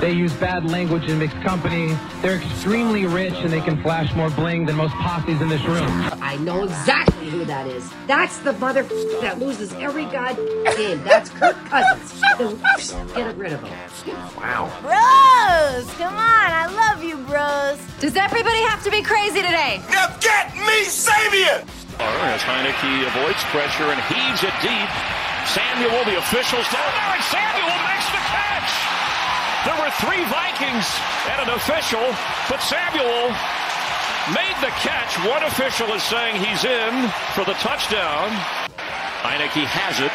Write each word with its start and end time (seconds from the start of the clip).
they 0.00 0.12
use 0.12 0.32
bad 0.34 0.70
language 0.70 1.04
in 1.08 1.18
mixed 1.18 1.40
company. 1.42 1.96
They're 2.22 2.36
extremely 2.36 3.06
rich 3.06 3.34
and 3.34 3.52
they 3.52 3.60
can 3.60 3.82
flash 3.82 4.14
more 4.14 4.30
bling 4.30 4.66
than 4.66 4.76
most 4.76 4.94
posses 4.94 5.40
in 5.40 5.48
this 5.48 5.64
room. 5.64 5.88
I 6.22 6.36
know 6.36 6.64
exactly 6.64 7.28
who 7.30 7.44
that 7.46 7.66
is. 7.66 7.90
That's 8.06 8.38
the 8.38 8.52
mother 8.54 8.82
that 9.20 9.38
loses 9.38 9.72
every 9.74 10.04
god 10.06 10.36
game. 10.76 11.02
That's 11.02 11.30
Kirk 11.30 11.56
Cousins. 11.66 12.22
Get 13.14 13.36
rid 13.36 13.52
of 13.52 13.62
him. 13.62 13.78
Wow. 14.36 14.70
Bros, 14.82 15.90
come 15.94 16.14
on. 16.14 16.50
I 16.52 16.66
love 16.70 17.02
you, 17.02 17.16
bros. 17.26 17.78
Does 18.00 18.16
everybody 18.16 18.62
have 18.70 18.82
to 18.84 18.90
be 18.90 19.02
crazy 19.02 19.42
today? 19.42 19.82
Now 19.90 20.06
get 20.20 20.54
me 20.54 20.86
Sabian! 20.86 21.66
As 21.98 22.40
Heinicke 22.42 23.06
avoids 23.06 23.42
pressure 23.50 23.90
and 23.90 24.00
heaves 24.06 24.44
it 24.44 24.54
deep. 24.62 24.90
Samuel, 25.50 26.04
the 26.04 26.18
officials 26.18 26.68
down 26.70 26.92
there, 26.92 27.14
and 27.14 27.24
Samuel 27.24 27.74
makes 27.88 28.06
the 28.06 28.20
catch. 28.22 28.27
There 29.66 29.74
were 29.74 29.90
three 29.98 30.22
Vikings 30.30 30.86
and 31.34 31.48
an 31.48 31.50
official, 31.50 32.04
but 32.46 32.62
Samuel 32.62 33.34
made 34.30 34.54
the 34.62 34.70
catch. 34.78 35.18
One 35.26 35.42
official 35.42 35.90
is 35.94 36.02
saying 36.06 36.38
he's 36.38 36.62
in 36.62 36.92
for 37.34 37.42
the 37.42 37.58
touchdown. 37.58 38.30
Heinicke 39.26 39.66
has 39.66 39.98
it, 39.98 40.14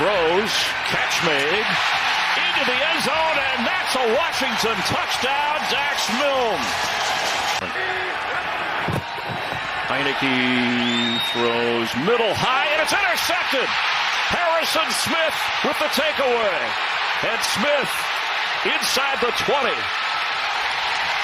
throws, 0.00 0.52
catch 0.88 1.16
made, 1.28 1.66
into 2.40 2.62
the 2.64 2.78
end 2.78 3.00
zone, 3.04 3.36
and 3.36 3.60
that's 3.68 3.94
a 4.00 4.06
Washington 4.16 4.76
touchdown, 4.88 5.60
Dax 5.68 6.08
Milne. 6.16 6.64
Heinicke 9.92 11.20
throws 11.36 11.88
middle 12.08 12.32
high, 12.32 12.72
and 12.72 12.80
it's 12.80 12.96
intercepted. 12.96 13.68
Harrison 14.32 14.88
Smith 15.04 15.36
with 15.68 15.76
the 15.76 15.90
takeaway. 15.92 16.60
And 17.28 17.40
Smith 17.44 17.92
inside 18.64 19.20
the 19.20 19.30
20. 19.44 19.70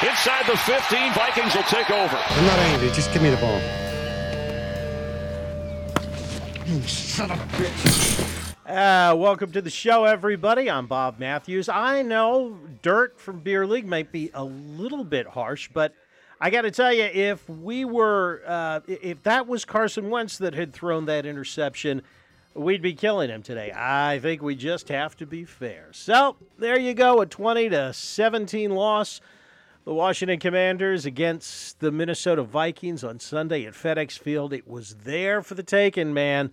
Inside 0.07 0.47
the 0.47 0.57
15, 0.57 1.13
Vikings 1.15 1.55
will 1.55 1.63
take 1.65 1.91
over. 1.91 2.17
I'm 2.17 2.45
not 2.45 2.59
angry, 2.59 2.91
just 2.91 3.13
give 3.13 3.23
me 3.23 3.31
the 3.31 3.37
ball. 3.37 3.61
You 6.67 6.83
son 6.83 7.31
of 7.31 7.41
a 7.41 7.45
bitch. 7.57 8.55
Uh, 8.67 9.17
welcome 9.17 9.51
to 9.53 9.63
the 9.63 9.71
show, 9.71 10.05
everybody. 10.05 10.71
I'm 10.71 10.87
Bob 10.87 11.19
Matthews. 11.19 11.69
I 11.69 12.03
know 12.03 12.59
dirt 12.83 13.19
from 13.19 13.41
Beer 13.41 13.67
League 13.67 13.87
might 13.87 14.13
be 14.13 14.31
a 14.35 14.45
little 14.45 15.03
bit 15.03 15.27
harsh, 15.27 15.71
but 15.73 15.95
I 16.41 16.51
got 16.51 16.63
to 16.63 16.71
tell 16.71 16.93
you, 16.93 17.05
if 17.05 17.49
we 17.49 17.85
were, 17.85 18.43
uh, 18.47 18.81
if 18.87 19.23
that 19.25 19.47
was 19.47 19.65
Carson 19.65 20.11
Wentz 20.11 20.39
that 20.39 20.55
had 20.55 20.73
thrown 20.73 21.07
that 21.07 21.27
interception, 21.27 22.03
we'd 22.55 22.83
be 22.83 22.95
killing 22.95 23.31
him 23.31 23.43
today. 23.43 23.73
I 23.75 24.19
think 24.21 24.43
we 24.43 24.55
just 24.55 24.89
have 24.89 25.17
to 25.17 25.27
be 25.27 25.45
fair. 25.45 25.89
So 25.93 26.37
there 26.59 26.79
you 26.79 26.95
go, 26.95 27.21
a 27.21 27.27
20 27.27 27.69
to 27.71 27.93
17 27.93 28.71
loss. 28.71 29.21
The 29.85 29.95
Washington 29.95 30.39
Commanders 30.39 31.07
against 31.07 31.81
the 31.81 31.91
Minnesota 31.91 32.43
Vikings 32.43 33.03
on 33.03 33.19
Sunday 33.19 33.65
at 33.65 33.73
FedEx 33.73 34.19
Field. 34.19 34.53
It 34.53 34.69
was 34.69 34.97
there 35.05 35.43
for 35.43 35.55
the 35.55 35.63
taking, 35.63 36.13
man. 36.13 36.53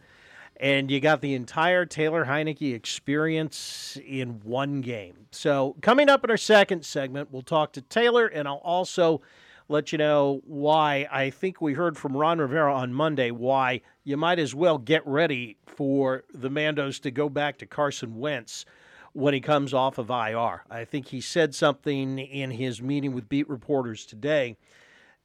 And 0.59 0.89
you 0.89 0.99
got 1.01 1.21
the 1.21 1.35
entire 1.35 1.85
Taylor 1.85 2.25
Heinicke 2.25 2.73
experience 2.73 3.97
in 4.07 4.39
one 4.43 4.81
game. 4.81 5.27
So, 5.31 5.75
coming 5.81 6.09
up 6.09 6.23
in 6.23 6.31
our 6.31 6.37
second 6.37 6.83
segment, 6.83 7.31
we'll 7.31 7.43
talk 7.43 7.73
to 7.73 7.81
Taylor, 7.81 8.25
and 8.25 8.47
I'll 8.47 8.55
also 8.63 9.21
let 9.69 9.91
you 9.91 9.97
know 9.97 10.41
why 10.45 11.07
I 11.11 11.29
think 11.29 11.61
we 11.61 11.73
heard 11.73 11.97
from 11.97 12.15
Ron 12.15 12.39
Rivera 12.39 12.73
on 12.73 12.93
Monday 12.93 13.31
why 13.31 13.81
you 14.03 14.17
might 14.17 14.39
as 14.39 14.55
well 14.55 14.77
get 14.77 15.05
ready 15.05 15.57
for 15.65 16.23
the 16.33 16.49
Mandos 16.49 17.01
to 17.01 17.11
go 17.11 17.29
back 17.29 17.57
to 17.57 17.65
Carson 17.65 18.17
Wentz 18.17 18.65
when 19.13 19.33
he 19.33 19.41
comes 19.41 19.73
off 19.73 19.97
of 19.97 20.09
IR. 20.09 20.63
I 20.69 20.85
think 20.85 21.07
he 21.07 21.21
said 21.21 21.53
something 21.53 22.19
in 22.19 22.51
his 22.51 22.81
meeting 22.81 23.13
with 23.13 23.27
beat 23.27 23.49
reporters 23.49 24.05
today. 24.05 24.57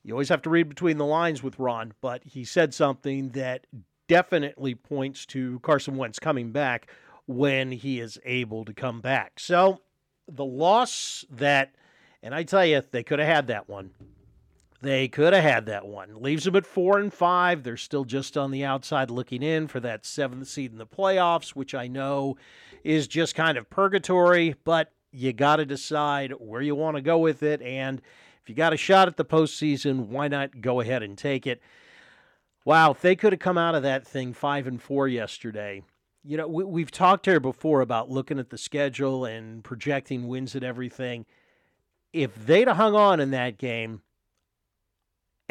You 0.03 0.15
always 0.15 0.31
have 0.31 0.43
to 0.43 0.51
read 0.51 0.69
between 0.69 0.99
the 0.99 1.07
lines 1.07 1.43
with 1.43 1.59
Ron, 1.59 1.93
but 2.01 2.23
he 2.25 2.45
said 2.45 2.75
something 2.75 3.31
that 3.31 3.67
definitely 4.09 4.75
points 4.75 5.25
to 5.27 5.61
Carson 5.61 5.97
Wentz 5.97 6.19
coming 6.19 6.51
back 6.51 6.91
when 7.27 7.71
he 7.71 8.01
is 8.01 8.19
able 8.25 8.65
to 8.65 8.75
come 8.75 9.01
back. 9.01 9.39
So 9.39 9.81
the 10.27 10.45
loss 10.45 11.25
that, 11.31 11.75
and 12.23 12.35
I 12.35 12.43
tell 12.43 12.67
you, 12.67 12.83
they 12.91 13.05
could 13.05 13.21
have 13.21 13.29
had 13.29 13.47
that 13.47 13.69
one. 13.69 13.93
They 14.83 15.07
could 15.07 15.33
have 15.33 15.45
had 15.45 15.67
that 15.67 15.87
one. 15.87 16.21
Leaves 16.21 16.43
them 16.43 16.57
at 16.57 16.67
four 16.67 16.99
and 16.99 17.15
five. 17.15 17.63
They're 17.63 17.77
still 17.77 18.05
just 18.05 18.37
on 18.37 18.51
the 18.51 18.65
outside 18.65 19.13
looking 19.13 19.41
in 19.41 19.69
for 19.69 19.79
that 19.79 20.05
seventh 20.05 20.49
seed 20.49 20.73
in 20.73 20.79
the 20.79 20.87
playoffs, 20.87 21.51
which 21.51 21.73
I 21.73 21.87
know 21.87 22.37
is 22.83 23.07
just 23.07 23.37
kind 23.37 23.57
of 23.57 23.71
purgatory, 23.71 24.57
but 24.65 24.91
you 25.13 25.33
got 25.33 25.57
to 25.57 25.65
decide 25.65 26.33
where 26.33 26.61
you 26.61 26.75
want 26.75 26.97
to 26.97 27.01
go 27.01 27.19
with 27.19 27.45
it. 27.45 27.63
And 27.63 28.03
if 28.43 28.49
you 28.49 28.57
got 28.57 28.73
a 28.73 28.77
shot 28.77 29.07
at 29.07 29.17
the 29.17 29.25
postseason, 29.25 30.09
why 30.09 30.27
not 30.27 30.61
go 30.61 30.81
ahead 30.81 31.05
and 31.05 31.17
take 31.17 31.47
it? 31.47 31.63
Wow, 32.65 32.91
if 32.91 33.01
they 33.01 33.15
could 33.15 33.33
have 33.33 33.41
come 33.41 33.59
out 33.59 33.77
of 33.77 33.85
that 33.85 34.05
thing 34.05 34.33
five 34.33 34.67
and 34.67 34.83
four 34.83 35.07
yesterday. 35.07 35.85
You 36.25 36.39
know, 36.39 36.49
we, 36.49 36.65
we've 36.65 36.91
talked 36.91 37.27
here 37.27 37.41
before 37.41 37.83
about 37.83 38.11
looking 38.11 38.41
at 38.41 38.51
the 38.51 38.59
schedule 38.59 39.27
and 39.27 39.63
projecting 39.63 40.27
wins 40.27 40.57
and 40.57 40.65
everything. 40.65 41.25
If 42.13 42.35
they'd 42.47 42.67
have 42.67 42.79
hung 42.79 42.97
on 42.97 43.21
in 43.21 43.31
that 43.31 43.59
game, 43.59 44.03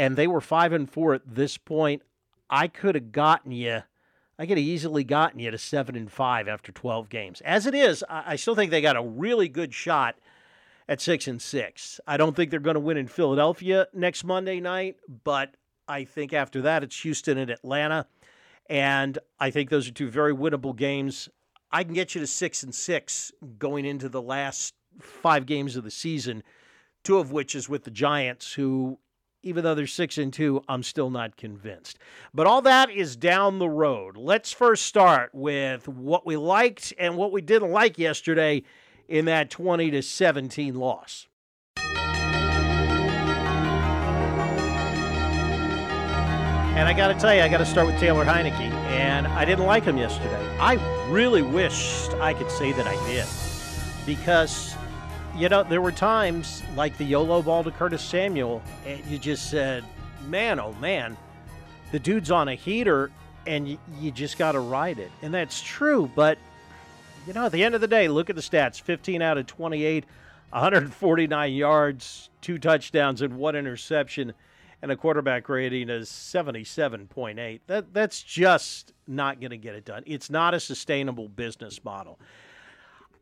and 0.02 0.16
they 0.16 0.26
were 0.26 0.42
five 0.42 0.74
and 0.74 0.90
four 0.90 1.14
at 1.14 1.22
this 1.28 1.58
point, 1.60 2.02
I 2.50 2.68
could 2.68 2.96
have 2.96 3.12
gotten 3.12 3.52
you. 3.52 3.84
I 4.40 4.48
could 4.48 4.58
have 4.58 4.66
easily 4.66 5.04
gotten 5.04 5.40
you 5.40 5.52
to 5.52 5.60
seven 5.60 5.96
and 5.96 6.12
five 6.12 6.48
after 6.48 6.72
twelve 6.72 7.08
games. 7.08 7.40
As 7.42 7.68
it 7.68 7.76
is, 7.76 8.04
I 8.10 8.36
still 8.36 8.56
think 8.56 8.72
they 8.72 8.82
got 8.82 8.98
a 8.98 9.04
really 9.04 9.48
good 9.48 9.76
shot 9.76 10.16
at 10.90 11.02
six 11.02 11.28
and 11.28 11.40
six. 11.40 12.00
I 12.08 12.18
don't 12.18 12.36
think 12.36 12.50
they're 12.50 12.60
going 12.60 12.74
to 12.74 12.80
win 12.80 12.98
in 12.98 13.08
Philadelphia 13.08 13.90
next 13.94 14.24
Monday 14.24 14.60
night, 14.60 14.96
but 15.24 15.56
I 15.88 16.06
think 16.06 16.34
after 16.34 16.64
that 16.64 16.84
it's 16.84 17.00
Houston 17.02 17.38
and 17.38 17.52
Atlanta, 17.52 18.08
and 18.68 19.20
I 19.40 19.52
think 19.52 19.70
those 19.70 19.88
are 19.88 19.94
two 19.94 20.10
very 20.10 20.34
winnable 20.34 20.76
games. 20.76 21.30
I 21.72 21.84
can 21.84 21.94
get 21.94 22.16
you 22.16 22.22
to 22.22 22.28
six 22.28 22.64
and 22.64 22.74
six 22.74 23.32
going 23.60 23.86
into 23.86 24.10
the 24.10 24.22
last 24.22 24.74
five 25.00 25.46
games 25.46 25.76
of 25.76 25.84
the 25.84 25.92
season, 25.92 26.42
two 27.04 27.20
of 27.20 27.32
which 27.32 27.54
is 27.54 27.70
with 27.70 27.84
the 27.84 27.92
Giants, 27.92 28.54
who 28.54 28.98
even 29.44 29.64
though 29.64 29.76
they're 29.76 29.88
six 29.88 30.18
and 30.18 30.32
two, 30.32 30.64
I'm 30.68 30.84
still 30.84 31.10
not 31.10 31.38
convinced. 31.38 31.98
But 32.34 32.48
all 32.48 32.62
that 32.64 32.90
is 32.90 33.16
down 33.16 33.60
the 33.60 33.70
road. 33.70 34.18
Let's 34.18 34.52
first 34.52 34.86
start 34.86 35.32
with 35.34 35.88
what 35.88 36.26
we 36.26 36.38
liked 36.38 36.94
and 37.00 37.18
what 37.18 37.32
we 37.32 37.42
didn't 37.42 37.72
like 37.72 37.98
yesterday 37.98 38.64
in 39.08 39.26
that 39.26 39.50
20 39.50 39.92
to 39.92 40.02
17 40.02 40.76
loss. 40.76 41.28
And 46.74 46.88
I 46.88 46.94
got 46.94 47.10
to 47.10 47.14
tell 47.14 47.36
you, 47.36 47.42
I 47.42 47.50
got 47.50 47.58
to 47.58 47.66
start 47.66 47.86
with 47.86 48.00
Taylor 48.00 48.26
Heinicke, 48.26 48.72
and 48.90 49.28
I 49.28 49.46
didn't 49.46 49.66
like 49.66 49.84
him 49.84 49.98
yesterday. 49.98 50.58
I 50.58 50.76
really 51.10 51.42
wished 51.42 52.14
I 52.14 52.34
could 52.34 52.50
say 52.50 52.72
that 52.72 52.88
I 52.88 52.96
did, 53.08 53.28
because 54.06 54.76
you 55.38 55.50
know, 55.50 55.64
there 55.64 55.82
were 55.82 55.92
times 55.92 56.62
like 56.76 56.98
the 56.98 57.04
YOLO 57.04 57.42
ball 57.42 57.64
to 57.64 57.72
Curtis 57.72 58.02
Samuel, 58.02 58.62
and 58.86 59.04
you 59.06 59.18
just 59.18 59.50
said, 59.50 59.84
man, 60.28 60.60
oh 60.60 60.74
man, 60.74 61.18
the 61.92 62.00
dude's 62.00 62.32
on 62.32 62.50
a 62.50 62.56
heater, 62.56 63.12
and 63.48 63.68
you, 63.68 63.78
you 64.00 64.12
just 64.12 64.38
got 64.38 64.54
to 64.54 64.60
ride 64.60 65.00
it. 65.00 65.12
And 65.22 65.34
that's 65.34 65.62
true, 65.62 66.12
but, 66.16 66.38
you 67.26 67.34
know, 67.34 67.46
at 67.46 67.52
the 67.52 67.64
end 67.64 67.76
of 67.76 67.82
the 67.82 67.88
day, 67.88 68.08
look 68.08 68.30
at 68.30 68.36
the 68.36 68.42
stats 68.42 68.80
15 68.82 69.22
out 69.22 69.38
of 69.38 69.48
28, 69.48 70.06
149 70.50 71.54
yards, 71.54 72.30
two 72.42 72.58
touchdowns, 72.58 73.22
and 73.22 73.38
one 73.38 73.56
interception, 73.56 74.34
and 74.82 74.92
a 74.92 74.98
quarterback 74.98 75.48
rating 75.48 75.90
is 75.90 76.10
77.8. 76.10 77.60
That, 77.68 77.94
that's 77.94 78.22
just 78.22 78.94
not 79.08 79.40
going 79.40 79.52
to 79.52 79.58
get 79.58 79.76
it 79.76 79.86
done. 79.86 80.04
It's 80.06 80.30
not 80.30 80.54
a 80.54 80.60
sustainable 80.60 81.30
business 81.30 81.84
model. 81.84 82.20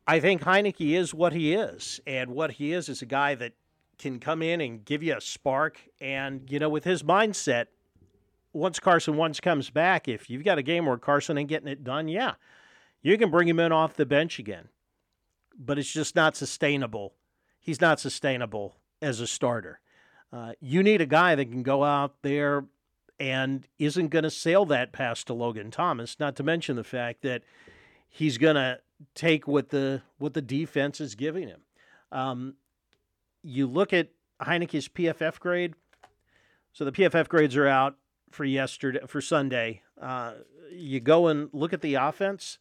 I 0.09 0.19
think 0.19 0.41
Heinicke 0.41 0.97
is 0.97 1.13
what 1.13 1.33
he 1.33 1.53
is, 1.53 1.99
and 2.07 2.31
what 2.31 2.51
he 2.53 2.73
is 2.73 2.89
is 2.89 3.01
a 3.01 3.05
guy 3.05 3.35
that 3.35 3.53
can 3.97 4.19
come 4.19 4.41
in 4.41 4.61
and 4.61 4.83
give 4.83 5.03
you 5.03 5.15
a 5.15 5.21
spark. 5.21 5.79
And 6.01 6.49
you 6.49 6.59
know, 6.59 6.69
with 6.69 6.83
his 6.83 7.03
mindset, 7.03 7.67
once 8.53 8.79
Carson 8.79 9.17
Wentz 9.17 9.39
comes 9.39 9.69
back, 9.69 10.07
if 10.07 10.29
you've 10.29 10.43
got 10.43 10.57
a 10.57 10.63
game 10.63 10.85
where 10.85 10.97
Carson 10.97 11.37
ain't 11.37 11.49
getting 11.49 11.67
it 11.67 11.83
done, 11.83 12.07
yeah, 12.07 12.33
you 13.01 13.17
can 13.17 13.29
bring 13.29 13.47
him 13.47 13.59
in 13.59 13.71
off 13.71 13.93
the 13.93 14.05
bench 14.05 14.39
again. 14.39 14.69
But 15.57 15.77
it's 15.77 15.91
just 15.91 16.15
not 16.15 16.35
sustainable 16.35 17.13
he's 17.59 17.81
not 17.81 17.99
sustainable 17.99 18.75
as 19.01 19.19
a 19.19 19.27
starter. 19.27 19.79
Uh, 20.31 20.53
you 20.59 20.83
need 20.83 21.01
a 21.01 21.05
guy 21.05 21.35
that 21.35 21.45
can 21.45 21.63
go 21.63 21.83
out 21.83 22.15
there 22.21 22.65
and 23.19 23.67
isn't 23.77 24.09
going 24.09 24.23
to 24.23 24.31
sail 24.31 24.65
that 24.65 24.91
pass 24.91 25.23
to 25.25 25.33
Logan 25.33 25.71
Thomas. 25.71 26.19
Not 26.19 26.35
to 26.37 26.43
mention 26.43 26.75
the 26.75 26.83
fact 26.83 27.21
that 27.21 27.43
he's 28.07 28.37
going 28.37 28.55
to 28.55 28.79
take 29.15 29.47
what 29.47 29.69
the 29.69 30.01
what 30.17 30.33
the 30.33 30.41
defense 30.41 30.99
is 31.01 31.15
giving 31.15 31.47
him. 31.47 31.61
Um, 32.11 32.55
you 33.43 33.67
look 33.67 33.93
at 33.93 34.09
Heinicke's 34.41 34.87
PFF 34.87 35.39
grade. 35.39 35.73
So 36.73 36.85
the 36.85 36.91
PFF 36.91 37.27
grades 37.27 37.55
are 37.55 37.67
out 37.67 37.97
for 38.31 38.45
yesterday 38.45 38.99
for 39.07 39.21
Sunday. 39.21 39.81
Uh, 39.99 40.33
you 40.71 40.99
go 40.99 41.27
and 41.27 41.49
look 41.51 41.73
at 41.73 41.81
the 41.81 41.95
offense. 41.95 42.57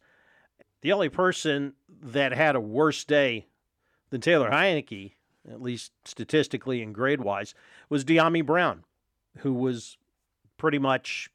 The 0.81 0.91
only 0.91 1.09
person 1.09 1.73
that 2.01 2.31
had 2.31 2.55
a 2.55 2.61
worse 2.61 3.03
day 3.03 3.47
than 4.09 4.21
Taylor 4.21 4.49
Heinicke, 4.49 5.13
at 5.49 5.61
least 5.61 5.91
statistically 6.05 6.81
and 6.81 6.95
grade 6.95 7.21
wise, 7.21 7.53
was 7.89 8.05
Dyami 8.05 8.45
Brown, 8.45 8.83
who 9.39 9.53
was 9.53 9.97
pretty 10.57 10.79
much 10.79 11.29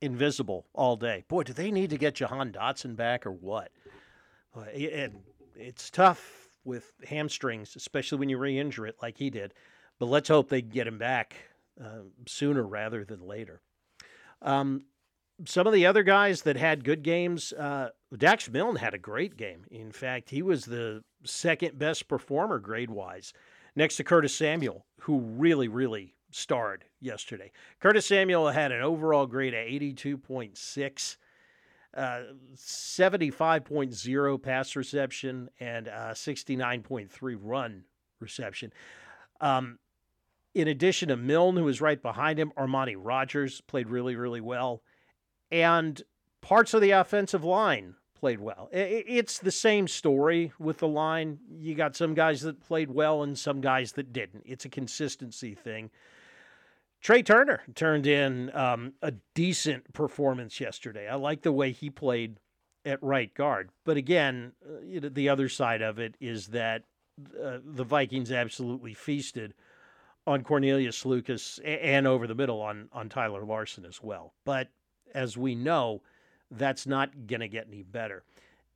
invisible 0.00 0.66
all 0.74 0.96
day. 0.96 1.24
Boy, 1.28 1.42
do 1.42 1.52
they 1.52 1.70
need 1.70 1.90
to 1.90 1.98
get 1.98 2.14
Jahan 2.14 2.52
Dotson 2.52 2.96
back 2.96 3.26
or 3.26 3.32
what? 3.32 3.70
It, 4.72 5.12
it's 5.54 5.90
tough 5.90 6.48
with 6.64 6.92
hamstrings, 7.06 7.76
especially 7.76 8.18
when 8.18 8.28
you 8.28 8.38
re 8.38 8.58
injure 8.58 8.86
it 8.86 8.96
like 9.02 9.18
he 9.18 9.30
did. 9.30 9.54
But 9.98 10.06
let's 10.06 10.28
hope 10.28 10.48
they 10.48 10.62
get 10.62 10.86
him 10.86 10.98
back 10.98 11.36
uh, 11.82 12.02
sooner 12.26 12.62
rather 12.62 13.04
than 13.04 13.20
later. 13.20 13.60
Um, 14.42 14.84
some 15.44 15.66
of 15.66 15.72
the 15.72 15.86
other 15.86 16.02
guys 16.02 16.42
that 16.42 16.56
had 16.56 16.84
good 16.84 17.02
games, 17.02 17.52
uh, 17.52 17.90
Dax 18.16 18.50
Milne 18.50 18.76
had 18.76 18.94
a 18.94 18.98
great 18.98 19.36
game. 19.36 19.64
In 19.70 19.92
fact, 19.92 20.30
he 20.30 20.42
was 20.42 20.64
the 20.64 21.04
second 21.24 21.78
best 21.78 22.08
performer 22.08 22.58
grade 22.58 22.90
wise, 22.90 23.32
next 23.76 23.96
to 23.96 24.04
Curtis 24.04 24.34
Samuel, 24.34 24.84
who 25.02 25.20
really, 25.20 25.68
really 25.68 26.14
starred 26.30 26.84
yesterday. 27.00 27.52
Curtis 27.80 28.06
Samuel 28.06 28.48
had 28.48 28.72
an 28.72 28.82
overall 28.82 29.26
grade 29.26 29.54
of 29.54 29.60
82.6. 29.60 31.16
Uh, 31.96 32.22
75.0 32.54 34.42
pass 34.42 34.76
reception 34.76 35.48
and 35.58 35.88
uh, 35.88 36.12
69.3 36.12 37.38
run 37.40 37.84
reception. 38.20 38.72
Um, 39.40 39.78
in 40.54 40.68
addition 40.68 41.08
to 41.08 41.16
Milne, 41.16 41.56
who 41.56 41.64
was 41.64 41.80
right 41.80 42.00
behind 42.00 42.38
him, 42.38 42.52
Armani 42.56 42.96
Rogers 42.98 43.60
played 43.62 43.88
really, 43.88 44.16
really 44.16 44.40
well. 44.40 44.82
And 45.50 46.02
parts 46.40 46.74
of 46.74 46.80
the 46.80 46.90
offensive 46.90 47.44
line 47.44 47.94
played 48.14 48.40
well. 48.40 48.68
It's 48.72 49.38
the 49.38 49.52
same 49.52 49.86
story 49.86 50.52
with 50.58 50.78
the 50.78 50.88
line. 50.88 51.38
You 51.56 51.74
got 51.74 51.94
some 51.94 52.14
guys 52.14 52.40
that 52.42 52.60
played 52.60 52.90
well 52.90 53.22
and 53.22 53.38
some 53.38 53.60
guys 53.60 53.92
that 53.92 54.12
didn't. 54.12 54.42
It's 54.44 54.64
a 54.64 54.68
consistency 54.68 55.54
thing. 55.54 55.90
Trai 57.02 57.24
Turner 57.24 57.62
turned 57.74 58.06
in 58.06 58.54
um, 58.54 58.94
a 59.02 59.12
decent 59.34 59.92
performance 59.92 60.60
yesterday. 60.60 61.08
I 61.08 61.14
like 61.14 61.42
the 61.42 61.52
way 61.52 61.70
he 61.70 61.90
played 61.90 62.38
at 62.84 63.02
right 63.02 63.32
guard. 63.34 63.70
But 63.84 63.96
again, 63.96 64.52
uh, 64.64 65.08
the 65.12 65.28
other 65.28 65.48
side 65.48 65.82
of 65.82 65.98
it 65.98 66.16
is 66.20 66.48
that 66.48 66.84
uh, 67.40 67.58
the 67.64 67.84
Vikings 67.84 68.32
absolutely 68.32 68.94
feasted 68.94 69.54
on 70.26 70.42
Cornelius 70.42 71.04
Lucas 71.06 71.58
and 71.64 72.06
over 72.06 72.26
the 72.26 72.34
middle 72.34 72.60
on 72.60 72.88
on 72.92 73.08
Tyler 73.08 73.44
Larsen 73.44 73.84
as 73.84 74.02
well. 74.02 74.34
But 74.44 74.68
as 75.14 75.36
we 75.36 75.54
know, 75.54 76.02
that's 76.50 76.86
not 76.86 77.26
going 77.26 77.40
to 77.40 77.48
get 77.48 77.66
any 77.68 77.82
better. 77.82 78.24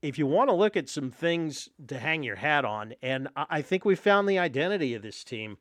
If 0.00 0.19
you 0.19 0.26
want 0.26 0.48
to 0.50 0.54
look 0.54 0.76
at 0.76 0.88
some 0.88 1.10
things 1.10 1.69
to 1.86 1.98
hang 1.98 2.22
your 2.22 2.36
hat 2.36 2.64
on, 2.64 2.94
and 3.02 3.28
I 3.36 3.62
think 3.62 3.84
we 3.84 3.94
found 3.94 4.28
the 4.28 4.38
identity 4.38 4.94
of 4.94 5.02
this 5.02 5.22
team, 5.22 5.58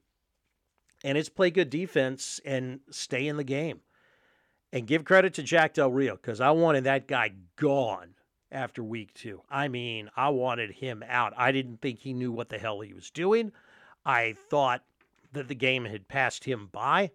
and 1.03 1.17
it's 1.17 1.29
play 1.29 1.51
good 1.51 1.69
defense 1.69 2.39
and 2.45 2.79
stay 2.89 3.27
in 3.27 3.37
the 3.37 3.43
game. 3.43 3.81
And 4.73 4.87
give 4.87 5.03
credit 5.03 5.33
to 5.33 5.43
Jack 5.43 5.73
Del 5.73 5.91
Rio 5.91 6.15
because 6.15 6.39
I 6.39 6.51
wanted 6.51 6.85
that 6.85 7.05
guy 7.05 7.33
gone 7.57 8.15
after 8.51 8.81
week 8.81 9.13
two. 9.13 9.41
I 9.49 9.67
mean, 9.67 10.09
I 10.15 10.29
wanted 10.29 10.71
him 10.71 11.03
out. 11.07 11.33
I 11.35 11.51
didn't 11.51 11.81
think 11.81 11.99
he 11.99 12.13
knew 12.13 12.31
what 12.31 12.47
the 12.47 12.57
hell 12.57 12.79
he 12.79 12.93
was 12.93 13.09
doing. 13.09 13.51
I 14.05 14.35
thought 14.49 14.83
that 15.33 15.49
the 15.49 15.55
game 15.55 15.85
had 15.85 16.07
passed 16.07 16.45
him 16.45 16.69
by. 16.71 17.11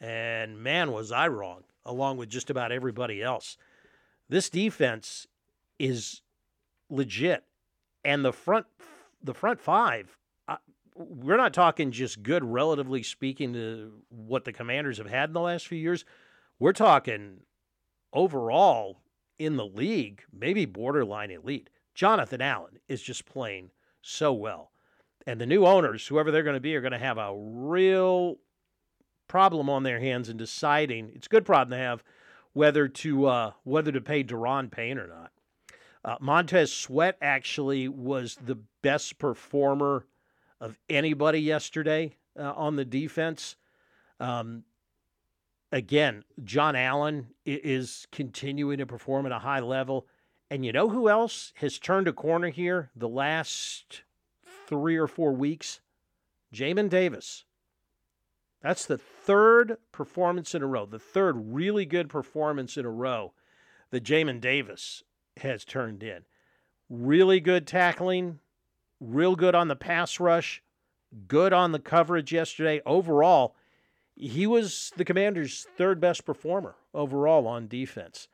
And 0.00 0.58
man, 0.58 0.92
was 0.92 1.12
I 1.12 1.28
wrong, 1.28 1.64
along 1.84 2.16
with 2.16 2.28
just 2.28 2.50
about 2.50 2.72
everybody 2.72 3.22
else. 3.22 3.58
This 4.28 4.48
defense 4.48 5.26
is 5.78 6.22
legit. 6.88 7.44
And 8.04 8.24
the 8.24 8.32
front 8.32 8.66
the 9.22 9.34
front 9.34 9.60
five, 9.60 10.16
we're 10.98 11.36
not 11.36 11.54
talking 11.54 11.90
just 11.92 12.22
good 12.22 12.44
relatively 12.44 13.02
speaking 13.02 13.52
to 13.52 13.92
what 14.08 14.44
the 14.44 14.52
commanders 14.52 14.98
have 14.98 15.08
had 15.08 15.30
in 15.30 15.34
the 15.34 15.40
last 15.40 15.66
few 15.66 15.78
years. 15.78 16.04
We're 16.58 16.72
talking 16.72 17.40
overall 18.12 19.00
in 19.38 19.56
the 19.56 19.66
league, 19.66 20.22
maybe 20.32 20.66
borderline 20.66 21.30
elite. 21.30 21.70
Jonathan 21.94 22.40
Allen 22.40 22.78
is 22.88 23.02
just 23.02 23.24
playing 23.24 23.70
so 24.02 24.32
well. 24.32 24.72
And 25.26 25.40
the 25.40 25.46
new 25.46 25.66
owners, 25.66 26.06
whoever 26.06 26.30
they're 26.30 26.42
going 26.42 26.54
to 26.54 26.60
be, 26.60 26.74
are 26.74 26.80
going 26.80 26.92
to 26.92 26.98
have 26.98 27.18
a 27.18 27.34
real 27.36 28.36
problem 29.28 29.68
on 29.68 29.82
their 29.82 30.00
hands 30.00 30.28
in 30.28 30.36
deciding. 30.36 31.12
It's 31.14 31.26
a 31.26 31.30
good 31.30 31.44
problem 31.44 31.78
to 31.78 31.84
have 31.84 32.02
whether 32.54 32.88
to 32.88 33.26
uh, 33.26 33.52
whether 33.62 33.92
to 33.92 34.00
pay 34.00 34.24
Daron 34.24 34.70
Payne 34.70 34.98
or 34.98 35.06
not. 35.06 35.30
Uh, 36.04 36.16
Montez 36.20 36.72
Sweat 36.72 37.18
actually 37.20 37.88
was 37.88 38.38
the 38.42 38.58
best 38.82 39.18
performer 39.18 40.06
of 40.60 40.78
anybody 40.88 41.40
yesterday 41.40 42.16
uh, 42.38 42.52
on 42.52 42.76
the 42.76 42.84
defense. 42.84 43.56
Um, 44.20 44.64
again, 45.72 46.24
John 46.44 46.76
Allen 46.76 47.28
is 47.44 48.06
continuing 48.12 48.78
to 48.78 48.86
perform 48.86 49.26
at 49.26 49.32
a 49.32 49.38
high 49.38 49.60
level. 49.60 50.06
And 50.50 50.64
you 50.64 50.72
know 50.72 50.88
who 50.88 51.08
else 51.08 51.52
has 51.56 51.78
turned 51.78 52.08
a 52.08 52.12
corner 52.12 52.48
here 52.48 52.90
the 52.96 53.08
last 53.08 54.02
three 54.66 54.96
or 54.96 55.06
four 55.06 55.32
weeks? 55.32 55.80
Jamin 56.52 56.88
Davis. 56.88 57.44
That's 58.62 58.86
the 58.86 58.98
third 58.98 59.76
performance 59.92 60.54
in 60.54 60.62
a 60.62 60.66
row, 60.66 60.84
the 60.86 60.98
third 60.98 61.54
really 61.54 61.84
good 61.84 62.08
performance 62.08 62.76
in 62.76 62.84
a 62.84 62.90
row 62.90 63.32
that 63.90 64.04
Jamin 64.04 64.40
Davis 64.40 65.04
has 65.38 65.64
turned 65.64 66.02
in. 66.02 66.24
Really 66.88 67.38
good 67.38 67.66
tackling, 67.66 68.40
real 69.00 69.36
good 69.36 69.54
on 69.54 69.68
the 69.68 69.76
pass 69.76 70.20
rush, 70.20 70.62
good 71.26 71.52
on 71.52 71.72
the 71.72 71.78
coverage 71.78 72.32
yesterday. 72.32 72.80
Overall, 72.84 73.54
he 74.16 74.46
was 74.46 74.92
the 74.96 75.04
commander's 75.04 75.66
third 75.76 76.00
best 76.00 76.24
performer 76.24 76.74
overall 76.92 77.46
on 77.46 77.68
defense. 77.68 78.28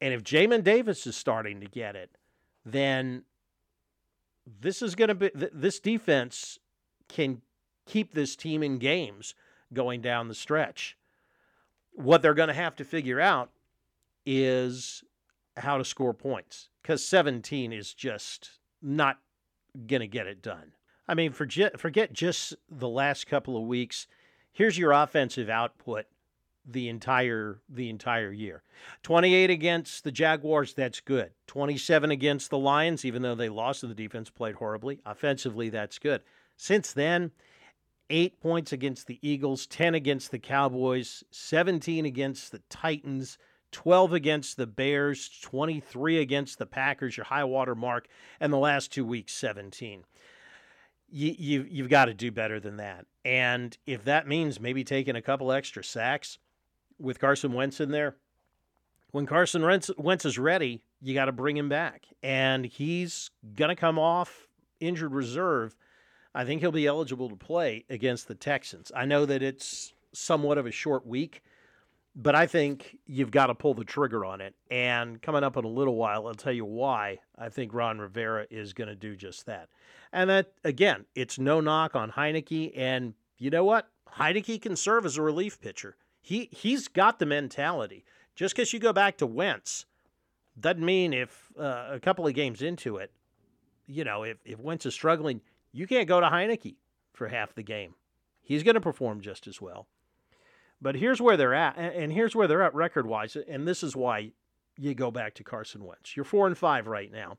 And 0.00 0.14
if 0.14 0.22
Jamin 0.22 0.62
Davis 0.62 1.06
is 1.06 1.16
starting 1.16 1.60
to 1.60 1.66
get 1.66 1.96
it, 1.96 2.10
then 2.64 3.24
this 4.60 4.82
is 4.82 4.94
going 4.94 5.08
to 5.08 5.14
be 5.14 5.30
this 5.34 5.80
defense 5.80 6.58
can 7.08 7.40
keep 7.86 8.12
this 8.12 8.36
team 8.36 8.62
in 8.62 8.78
games 8.78 9.34
going 9.72 10.00
down 10.00 10.28
the 10.28 10.34
stretch. 10.34 10.96
What 11.92 12.22
they're 12.22 12.34
going 12.34 12.48
to 12.48 12.54
have 12.54 12.76
to 12.76 12.84
figure 12.84 13.20
out 13.20 13.50
is 14.24 15.02
how 15.56 15.78
to 15.78 15.84
score 15.84 16.14
points 16.14 16.68
because 16.82 17.04
17 17.04 17.72
is 17.72 17.92
just 17.92 18.50
not 18.80 19.18
going 19.86 20.00
to 20.00 20.06
get 20.06 20.26
it 20.26 20.42
done. 20.42 20.72
I 21.06 21.14
mean, 21.14 21.32
forget, 21.32 21.80
forget 21.80 22.12
just 22.12 22.54
the 22.70 22.88
last 22.88 23.26
couple 23.26 23.56
of 23.56 23.62
weeks. 23.64 24.06
Here's 24.52 24.76
your 24.76 24.92
offensive 24.92 25.48
output 25.48 26.06
the 26.70 26.88
entire 26.88 27.60
the 27.68 27.88
entire 27.88 28.30
year. 28.30 28.62
28 29.02 29.48
against 29.48 30.04
the 30.04 30.12
Jaguars, 30.12 30.74
that's 30.74 31.00
good. 31.00 31.30
27 31.46 32.10
against 32.10 32.50
the 32.50 32.58
Lions, 32.58 33.04
even 33.04 33.22
though 33.22 33.34
they 33.34 33.48
lost 33.48 33.82
and 33.82 33.90
the 33.90 33.94
defense 33.96 34.28
played 34.28 34.56
horribly. 34.56 35.00
Offensively, 35.06 35.70
that's 35.70 35.98
good. 35.98 36.20
Since 36.56 36.92
then, 36.92 37.30
8 38.10 38.40
points 38.40 38.72
against 38.72 39.06
the 39.06 39.18
Eagles, 39.22 39.66
10 39.66 39.94
against 39.94 40.30
the 40.30 40.38
Cowboys, 40.38 41.24
17 41.30 42.04
against 42.04 42.52
the 42.52 42.60
Titans, 42.68 43.38
12 43.72 44.12
against 44.12 44.56
the 44.56 44.66
Bears, 44.66 45.28
23 45.42 46.18
against 46.18 46.58
the 46.58 46.66
Packers, 46.66 47.16
your 47.16 47.24
high 47.24 47.44
water 47.44 47.74
mark, 47.74 48.08
and 48.40 48.52
the 48.52 48.58
last 48.58 48.92
two 48.92 49.04
weeks 49.04 49.32
17 49.34 50.04
you, 51.10 51.34
you 51.38 51.66
you've 51.68 51.88
got 51.88 52.06
to 52.06 52.14
do 52.14 52.30
better 52.30 52.60
than 52.60 52.76
that. 52.76 53.06
And 53.24 53.76
if 53.86 54.04
that 54.04 54.28
means 54.28 54.60
maybe 54.60 54.84
taking 54.84 55.16
a 55.16 55.22
couple 55.22 55.52
extra 55.52 55.82
sacks 55.82 56.38
with 56.98 57.18
Carson 57.18 57.52
Wentz 57.52 57.80
in 57.80 57.90
there, 57.90 58.16
when 59.10 59.26
Carson 59.26 59.62
Wentz 59.62 60.24
is 60.24 60.38
ready, 60.38 60.82
you 61.00 61.14
got 61.14 61.26
to 61.26 61.32
bring 61.32 61.56
him 61.56 61.68
back, 61.68 62.06
and 62.22 62.66
he's 62.66 63.30
gonna 63.54 63.76
come 63.76 63.98
off 63.98 64.48
injured 64.80 65.12
reserve. 65.12 65.76
I 66.34 66.44
think 66.44 66.60
he'll 66.60 66.72
be 66.72 66.86
eligible 66.86 67.30
to 67.30 67.36
play 67.36 67.84
against 67.88 68.28
the 68.28 68.34
Texans. 68.34 68.92
I 68.94 69.06
know 69.06 69.24
that 69.26 69.42
it's 69.42 69.94
somewhat 70.12 70.58
of 70.58 70.66
a 70.66 70.70
short 70.70 71.06
week, 71.06 71.42
but 72.20 72.34
I 72.34 72.48
think 72.48 72.98
you've 73.06 73.30
got 73.30 73.46
to 73.46 73.54
pull 73.54 73.74
the 73.74 73.84
trigger 73.84 74.24
on 74.24 74.40
it. 74.40 74.52
And 74.72 75.22
coming 75.22 75.44
up 75.44 75.56
in 75.56 75.64
a 75.64 75.68
little 75.68 75.94
while, 75.94 76.26
I'll 76.26 76.34
tell 76.34 76.52
you 76.52 76.64
why 76.64 77.20
I 77.38 77.48
think 77.48 77.72
Ron 77.72 78.00
Rivera 78.00 78.44
is 78.50 78.72
going 78.72 78.88
to 78.88 78.96
do 78.96 79.14
just 79.14 79.46
that. 79.46 79.68
And 80.12 80.28
that, 80.28 80.52
again, 80.64 81.04
it's 81.14 81.38
no 81.38 81.60
knock 81.60 81.94
on 81.94 82.10
Heinicke. 82.10 82.72
And 82.76 83.14
you 83.38 83.50
know 83.50 83.64
what? 83.64 83.88
Heinicke 84.16 84.60
can 84.60 84.74
serve 84.74 85.06
as 85.06 85.16
a 85.16 85.22
relief 85.22 85.60
pitcher. 85.60 85.96
He, 86.20 86.48
he's 86.50 86.88
got 86.88 87.20
the 87.20 87.26
mentality. 87.26 88.04
Just 88.34 88.56
because 88.56 88.72
you 88.72 88.80
go 88.80 88.92
back 88.92 89.16
to 89.18 89.26
Wentz 89.26 89.86
doesn't 90.58 90.84
mean 90.84 91.12
if 91.12 91.52
uh, 91.56 91.86
a 91.92 92.00
couple 92.00 92.26
of 92.26 92.34
games 92.34 92.62
into 92.62 92.96
it, 92.96 93.12
you 93.86 94.02
know, 94.02 94.24
if, 94.24 94.38
if 94.44 94.58
Wentz 94.58 94.86
is 94.86 94.94
struggling, 94.94 95.40
you 95.70 95.86
can't 95.86 96.08
go 96.08 96.20
to 96.20 96.26
Heinicke 96.26 96.74
for 97.12 97.28
half 97.28 97.54
the 97.54 97.62
game. 97.62 97.94
He's 98.42 98.64
going 98.64 98.74
to 98.74 98.80
perform 98.80 99.20
just 99.20 99.46
as 99.46 99.60
well. 99.60 99.86
But 100.80 100.94
here's 100.94 101.20
where 101.20 101.36
they're 101.36 101.54
at, 101.54 101.76
and 101.76 102.12
here's 102.12 102.36
where 102.36 102.46
they're 102.46 102.62
at 102.62 102.74
record 102.74 103.06
wise, 103.06 103.36
and 103.36 103.66
this 103.66 103.82
is 103.82 103.96
why 103.96 104.32
you 104.76 104.94
go 104.94 105.10
back 105.10 105.34
to 105.34 105.44
Carson 105.44 105.84
Wentz. 105.84 106.16
You're 106.16 106.24
four 106.24 106.46
and 106.46 106.56
five 106.56 106.86
right 106.86 107.10
now. 107.10 107.36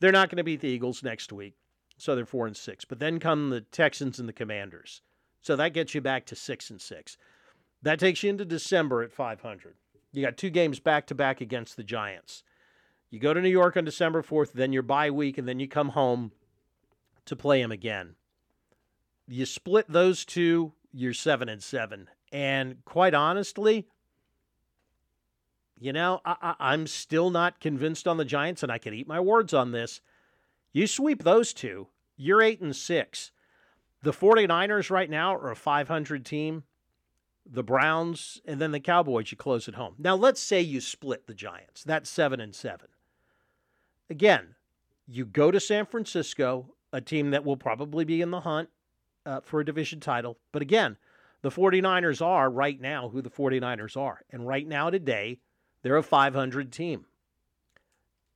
They're 0.00 0.12
not 0.12 0.30
going 0.30 0.38
to 0.38 0.44
beat 0.44 0.60
the 0.60 0.68
Eagles 0.68 1.02
next 1.02 1.30
week, 1.30 1.54
so 1.98 2.14
they're 2.14 2.24
four 2.24 2.46
and 2.46 2.56
six. 2.56 2.86
But 2.86 2.98
then 2.98 3.18
come 3.18 3.50
the 3.50 3.60
Texans 3.60 4.18
and 4.18 4.28
the 4.28 4.32
Commanders, 4.32 5.02
so 5.42 5.56
that 5.56 5.74
gets 5.74 5.94
you 5.94 6.00
back 6.00 6.24
to 6.26 6.36
six 6.36 6.70
and 6.70 6.80
six. 6.80 7.18
That 7.82 7.98
takes 7.98 8.22
you 8.22 8.30
into 8.30 8.44
December 8.44 9.02
at 9.02 9.12
500. 9.12 9.74
You 10.12 10.24
got 10.24 10.36
two 10.36 10.50
games 10.50 10.80
back 10.80 11.06
to 11.08 11.14
back 11.14 11.40
against 11.40 11.76
the 11.76 11.84
Giants. 11.84 12.42
You 13.10 13.18
go 13.18 13.34
to 13.34 13.40
New 13.40 13.50
York 13.50 13.76
on 13.76 13.84
December 13.84 14.22
4th, 14.22 14.52
then 14.52 14.72
your 14.72 14.82
bye 14.82 15.10
week, 15.10 15.36
and 15.38 15.46
then 15.46 15.60
you 15.60 15.68
come 15.68 15.90
home 15.90 16.32
to 17.26 17.36
play 17.36 17.60
them 17.60 17.72
again. 17.72 18.14
You 19.26 19.46
split 19.46 19.86
those 19.88 20.24
two, 20.24 20.72
you're 20.92 21.14
seven 21.14 21.48
and 21.48 21.62
seven. 21.62 22.08
And 22.32 22.84
quite 22.84 23.14
honestly, 23.14 23.86
you 25.80 25.92
know, 25.92 26.20
I, 26.24 26.54
am 26.60 26.86
still 26.86 27.30
not 27.30 27.58
convinced 27.58 28.06
on 28.06 28.18
the 28.18 28.24
Giants, 28.24 28.62
and 28.62 28.70
I 28.70 28.78
can 28.78 28.92
eat 28.92 29.08
my 29.08 29.18
words 29.18 29.54
on 29.54 29.72
this. 29.72 30.00
You 30.72 30.86
sweep 30.86 31.24
those 31.24 31.52
two, 31.52 31.88
you're 32.16 32.42
eight 32.42 32.60
and 32.60 32.76
six. 32.76 33.32
The 34.02 34.12
49ers 34.12 34.90
right 34.90 35.10
now 35.10 35.34
are 35.34 35.50
a 35.50 35.56
500 35.56 36.24
team. 36.24 36.64
The 37.50 37.62
Browns 37.62 38.40
and 38.44 38.60
then 38.60 38.70
the 38.70 38.80
Cowboys, 38.80 39.30
you 39.30 39.36
close 39.36 39.66
at 39.66 39.74
home. 39.74 39.94
Now, 39.98 40.14
let's 40.14 40.40
say 40.40 40.60
you 40.60 40.80
split 40.80 41.26
the 41.26 41.34
Giants. 41.34 41.82
That's 41.82 42.08
seven 42.08 42.40
and 42.40 42.54
seven. 42.54 42.88
Again, 44.08 44.54
you 45.08 45.24
go 45.24 45.50
to 45.50 45.58
San 45.58 45.86
Francisco, 45.86 46.74
a 46.92 47.00
team 47.00 47.30
that 47.30 47.44
will 47.44 47.56
probably 47.56 48.04
be 48.04 48.20
in 48.20 48.30
the 48.30 48.40
hunt 48.40 48.68
uh, 49.26 49.40
for 49.40 49.60
a 49.60 49.64
division 49.64 49.98
title. 49.98 50.38
But 50.52 50.62
again, 50.62 50.96
the 51.42 51.50
49ers 51.50 52.24
are 52.24 52.50
right 52.50 52.80
now 52.80 53.08
who 53.08 53.22
the 53.22 53.30
49ers 53.30 53.96
are. 53.96 54.22
And 54.30 54.46
right 54.46 54.66
now, 54.66 54.90
today, 54.90 55.38
they're 55.82 55.96
a 55.96 56.02
500 56.02 56.72
team. 56.72 57.06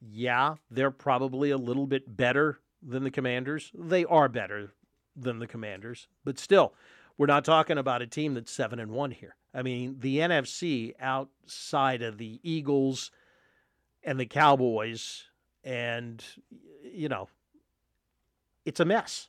Yeah, 0.01 0.57
they're 0.71 0.91
probably 0.91 1.51
a 1.51 1.59
little 1.59 1.87
bit 1.87 2.17
better 2.17 2.61
than 2.83 3.05
the 3.05 3.11
Commanders. 3.11 3.71
They 3.75 4.05
are 4.05 4.29
better 4.29 4.73
than 5.17 5.39
the 5.39 5.47
Commanders, 5.47 6.09
but 6.25 6.39
still, 6.39 6.75
we're 7.17 7.27
not 7.27 7.45
talking 7.45 7.79
about 7.79 8.03
a 8.03 8.07
team 8.07 8.35
that's 8.35 8.51
7 8.51 8.79
and 8.79 8.91
1 8.91 9.13
here. 9.13 9.37
I 9.55 9.63
mean, 9.63 9.97
the 10.01 10.19
NFC 10.19 10.93
outside 10.99 12.03
of 12.03 12.19
the 12.19 12.41
Eagles 12.43 13.13
and 14.03 14.19
the 14.19 14.27
Cowboys 14.27 15.25
and 15.63 16.23
you 16.83 17.09
know, 17.09 17.29
it's 18.65 18.81
a 18.81 18.85
mess 18.85 19.29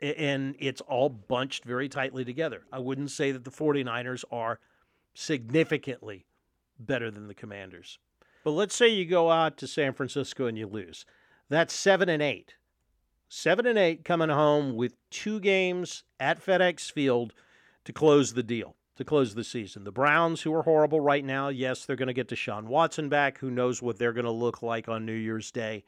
and 0.00 0.54
it's 0.58 0.80
all 0.82 1.08
bunched 1.08 1.64
very 1.64 1.88
tightly 1.88 2.24
together. 2.24 2.62
I 2.72 2.78
wouldn't 2.78 3.10
say 3.10 3.32
that 3.32 3.44
the 3.44 3.50
49ers 3.50 4.24
are 4.30 4.60
significantly 5.14 6.26
better 6.78 7.10
than 7.10 7.28
the 7.28 7.34
Commanders. 7.34 7.98
But 8.44 8.52
let's 8.52 8.76
say 8.76 8.88
you 8.88 9.06
go 9.06 9.30
out 9.30 9.56
to 9.58 9.66
San 9.66 9.92
Francisco 9.92 10.46
and 10.46 10.56
you 10.56 10.66
lose. 10.66 11.04
That's 11.48 11.74
7 11.74 12.08
and 12.08 12.22
8. 12.22 12.54
7 13.28 13.66
and 13.66 13.78
8 13.78 14.04
coming 14.04 14.28
home 14.28 14.76
with 14.76 14.94
two 15.10 15.40
games 15.40 16.04
at 16.20 16.44
FedEx 16.44 16.92
Field 16.92 17.32
to 17.84 17.92
close 17.92 18.34
the 18.34 18.42
deal, 18.42 18.76
to 18.96 19.04
close 19.04 19.34
the 19.34 19.42
season. 19.42 19.84
The 19.84 19.90
Browns 19.90 20.42
who 20.42 20.54
are 20.54 20.62
horrible 20.62 21.00
right 21.00 21.24
now, 21.24 21.48
yes, 21.48 21.84
they're 21.84 21.96
going 21.96 22.06
to 22.06 22.12
get 22.12 22.28
Deshaun 22.28 22.64
Watson 22.64 23.08
back. 23.08 23.38
Who 23.38 23.50
knows 23.50 23.82
what 23.82 23.98
they're 23.98 24.12
going 24.12 24.26
to 24.26 24.30
look 24.30 24.62
like 24.62 24.88
on 24.88 25.06
New 25.06 25.12
Year's 25.12 25.50
Day. 25.50 25.82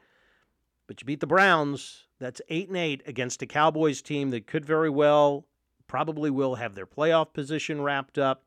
But 0.87 1.01
you 1.01 1.07
beat 1.07 1.21
the 1.21 1.27
Browns, 1.27 2.08
that's 2.19 2.41
eight 2.49 2.69
and 2.69 2.77
eight 2.77 3.03
against 3.07 3.43
a 3.43 3.47
Cowboys 3.47 4.03
team 4.03 4.31
that 4.31 4.47
could 4.47 4.65
very 4.65 4.91
well, 4.91 5.47
probably 5.87 6.31
will 6.31 6.57
have 6.57 6.75
their 6.75 6.87
playoff 6.87 7.33
position 7.33 7.81
wrapped 7.81 8.19
up. 8.19 8.45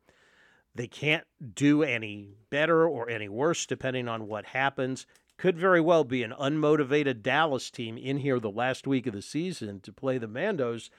They 0.75 0.87
can't 0.87 1.25
do 1.53 1.83
any 1.83 2.35
better 2.49 2.87
or 2.87 3.09
any 3.09 3.29
worse 3.29 3.65
depending 3.65 4.07
on 4.07 4.27
what 4.27 4.45
happens. 4.45 5.05
Could 5.37 5.57
very 5.57 5.81
well 5.81 6.03
be 6.03 6.23
an 6.23 6.33
unmotivated 6.39 7.23
Dallas 7.23 7.71
team 7.71 7.97
in 7.97 8.17
here 8.17 8.39
the 8.39 8.51
last 8.51 8.85
week 8.85 9.07
of 9.07 9.13
the 9.13 9.21
season 9.21 9.79
to 9.81 9.91
play 9.91 10.17
the 10.17 10.27
Mandos. 10.27 10.89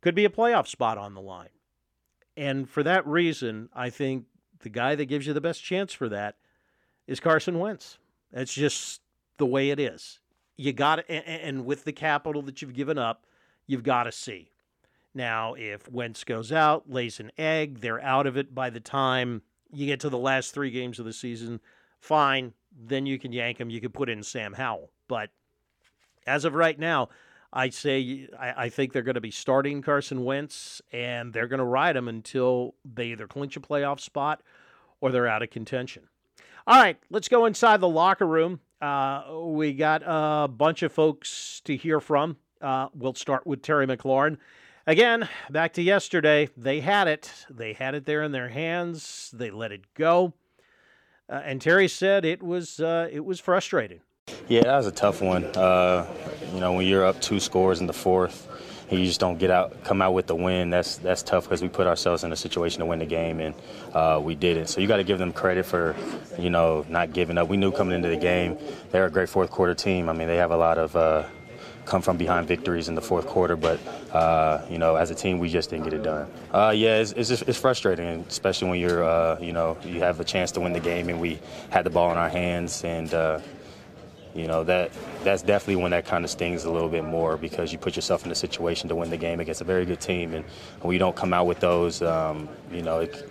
Could 0.00 0.14
be 0.14 0.24
a 0.24 0.30
playoff 0.30 0.66
spot 0.66 0.98
on 0.98 1.14
the 1.14 1.20
line. 1.20 1.50
And 2.36 2.68
for 2.68 2.82
that 2.82 3.06
reason, 3.06 3.68
I 3.74 3.90
think 3.90 4.24
the 4.60 4.70
guy 4.70 4.94
that 4.94 5.04
gives 5.04 5.26
you 5.26 5.34
the 5.34 5.40
best 5.40 5.62
chance 5.62 5.92
for 5.92 6.08
that 6.08 6.36
is 7.06 7.20
Carson 7.20 7.58
Wentz. 7.58 7.98
That's 8.32 8.54
just 8.54 9.02
the 9.36 9.46
way 9.46 9.70
it 9.70 9.78
is 9.78 10.20
you 10.56 10.72
got 10.72 10.96
to, 10.96 11.10
and 11.10 11.64
with 11.64 11.84
the 11.84 11.92
capital 11.92 12.42
that 12.42 12.62
you've 12.62 12.74
given 12.74 12.98
up, 12.98 13.26
you've 13.66 13.82
got 13.82 14.04
to 14.04 14.12
see. 14.12 14.50
Now, 15.14 15.54
if 15.54 15.90
Wentz 15.90 16.24
goes 16.24 16.52
out, 16.52 16.90
lays 16.90 17.20
an 17.20 17.30
egg, 17.36 17.80
they're 17.80 18.02
out 18.02 18.26
of 18.26 18.36
it 18.36 18.54
by 18.54 18.70
the 18.70 18.80
time 18.80 19.42
you 19.70 19.86
get 19.86 20.00
to 20.00 20.08
the 20.08 20.18
last 20.18 20.54
three 20.54 20.70
games 20.70 20.98
of 20.98 21.04
the 21.04 21.12
season, 21.12 21.60
fine. 22.00 22.52
Then 22.74 23.06
you 23.06 23.18
can 23.18 23.32
yank 23.32 23.58
him. 23.58 23.70
You 23.70 23.80
can 23.80 23.90
put 23.90 24.08
in 24.08 24.22
Sam 24.22 24.54
Howell. 24.54 24.90
But 25.08 25.30
as 26.26 26.44
of 26.44 26.54
right 26.54 26.78
now, 26.78 27.10
I 27.52 27.68
say 27.68 28.28
I, 28.38 28.64
I 28.64 28.68
think 28.70 28.92
they're 28.92 29.02
going 29.02 29.16
to 29.16 29.20
be 29.20 29.30
starting 29.30 29.82
Carson 29.82 30.24
Wentz, 30.24 30.80
and 30.92 31.32
they're 31.32 31.48
going 31.48 31.58
to 31.58 31.64
ride 31.64 31.96
him 31.96 32.08
until 32.08 32.74
they 32.84 33.06
either 33.06 33.26
clinch 33.26 33.56
a 33.56 33.60
playoff 33.60 34.00
spot 34.00 34.42
or 35.00 35.10
they're 35.10 35.28
out 35.28 35.42
of 35.42 35.50
contention. 35.50 36.04
All 36.66 36.80
right, 36.80 36.96
let's 37.10 37.28
go 37.28 37.44
inside 37.44 37.80
the 37.80 37.88
locker 37.88 38.26
room. 38.26 38.60
Uh, 38.82 39.22
we 39.44 39.72
got 39.72 40.02
a 40.04 40.48
bunch 40.48 40.82
of 40.82 40.92
folks 40.92 41.62
to 41.64 41.76
hear 41.76 42.00
from. 42.00 42.36
Uh, 42.60 42.88
we'll 42.92 43.14
start 43.14 43.46
with 43.46 43.62
Terry 43.62 43.86
McLaurin. 43.86 44.38
Again, 44.88 45.28
back 45.50 45.74
to 45.74 45.82
yesterday. 45.82 46.48
They 46.56 46.80
had 46.80 47.06
it. 47.06 47.32
They 47.48 47.74
had 47.74 47.94
it 47.94 48.06
there 48.06 48.24
in 48.24 48.32
their 48.32 48.48
hands. 48.48 49.30
They 49.32 49.50
let 49.52 49.70
it 49.70 49.82
go. 49.94 50.32
Uh, 51.28 51.42
and 51.44 51.60
Terry 51.62 51.86
said 51.86 52.24
it 52.24 52.42
was 52.42 52.80
uh, 52.80 53.08
it 53.12 53.24
was 53.24 53.38
frustrating. 53.38 54.00
Yeah, 54.48 54.62
that 54.62 54.76
was 54.76 54.88
a 54.88 54.92
tough 54.92 55.22
one. 55.22 55.44
Uh, 55.44 56.04
you 56.52 56.58
know, 56.58 56.72
when 56.72 56.84
you're 56.86 57.06
up 57.06 57.20
two 57.20 57.38
scores 57.38 57.80
in 57.80 57.86
the 57.86 57.92
fourth, 57.92 58.48
you 58.96 59.06
just 59.06 59.20
don't 59.20 59.38
get 59.38 59.50
out, 59.50 59.84
come 59.84 60.02
out 60.02 60.12
with 60.12 60.26
the 60.26 60.34
win. 60.34 60.70
That's 60.70 60.96
that's 60.96 61.22
tough 61.22 61.44
because 61.44 61.62
we 61.62 61.68
put 61.68 61.86
ourselves 61.86 62.24
in 62.24 62.32
a 62.32 62.36
situation 62.36 62.80
to 62.80 62.86
win 62.86 62.98
the 62.98 63.06
game, 63.06 63.40
and 63.40 63.54
uh, 63.94 64.20
we 64.22 64.34
did 64.34 64.56
it. 64.56 64.68
So 64.68 64.80
you 64.80 64.88
got 64.88 64.98
to 64.98 65.04
give 65.04 65.18
them 65.18 65.32
credit 65.32 65.66
for, 65.66 65.96
you 66.38 66.50
know, 66.50 66.84
not 66.88 67.12
giving 67.12 67.38
up. 67.38 67.48
We 67.48 67.56
knew 67.56 67.72
coming 67.72 67.94
into 67.94 68.08
the 68.08 68.16
game 68.16 68.58
they're 68.90 69.06
a 69.06 69.10
great 69.10 69.28
fourth 69.28 69.50
quarter 69.50 69.74
team. 69.74 70.08
I 70.08 70.12
mean, 70.12 70.28
they 70.28 70.36
have 70.36 70.50
a 70.50 70.56
lot 70.56 70.78
of. 70.78 70.96
Uh, 70.96 71.24
come 71.84 72.00
from 72.00 72.16
behind 72.16 72.46
victories 72.46 72.88
in 72.88 72.94
the 72.94 73.00
fourth 73.00 73.26
quarter, 73.26 73.56
but 73.56 73.80
uh, 74.12 74.64
you 74.70 74.78
know, 74.78 74.94
as 74.94 75.10
a 75.10 75.14
team, 75.14 75.38
we 75.38 75.48
just 75.48 75.70
didn't 75.70 75.84
get 75.84 75.92
it 75.92 76.02
done. 76.02 76.30
Uh, 76.52 76.72
yeah, 76.74 76.98
it's, 76.98 77.12
it's, 77.12 77.42
it's, 77.42 77.58
frustrating, 77.58 78.24
especially 78.28 78.70
when 78.70 78.78
you're, 78.78 79.02
uh, 79.02 79.38
you 79.40 79.52
know, 79.52 79.76
you 79.84 80.00
have 80.00 80.20
a 80.20 80.24
chance 80.24 80.52
to 80.52 80.60
win 80.60 80.72
the 80.72 80.80
game 80.80 81.08
and 81.08 81.20
we 81.20 81.40
had 81.70 81.84
the 81.84 81.90
ball 81.90 82.12
in 82.12 82.18
our 82.18 82.28
hands 82.28 82.84
and 82.84 83.12
uh, 83.12 83.40
you 84.34 84.46
know 84.46 84.64
that 84.64 84.90
that's 85.24 85.42
definitely 85.42 85.82
when 85.82 85.90
that 85.90 86.06
kind 86.06 86.24
of 86.24 86.30
stings 86.30 86.64
a 86.64 86.70
little 86.70 86.88
bit 86.88 87.04
more 87.04 87.36
because 87.36 87.72
you 87.72 87.78
put 87.78 87.96
yourself 87.96 88.24
in 88.24 88.30
a 88.30 88.34
situation 88.34 88.88
to 88.88 88.94
win 88.94 89.10
the 89.10 89.16
game 89.16 89.40
against 89.40 89.60
a 89.60 89.64
very 89.64 89.84
good 89.84 90.00
team, 90.00 90.34
and 90.34 90.44
when 90.80 90.92
you 90.92 90.98
don't 90.98 91.16
come 91.16 91.32
out 91.32 91.46
with 91.46 91.60
those, 91.60 92.02
um, 92.02 92.48
you 92.72 92.82
know, 92.82 93.00
it, 93.00 93.30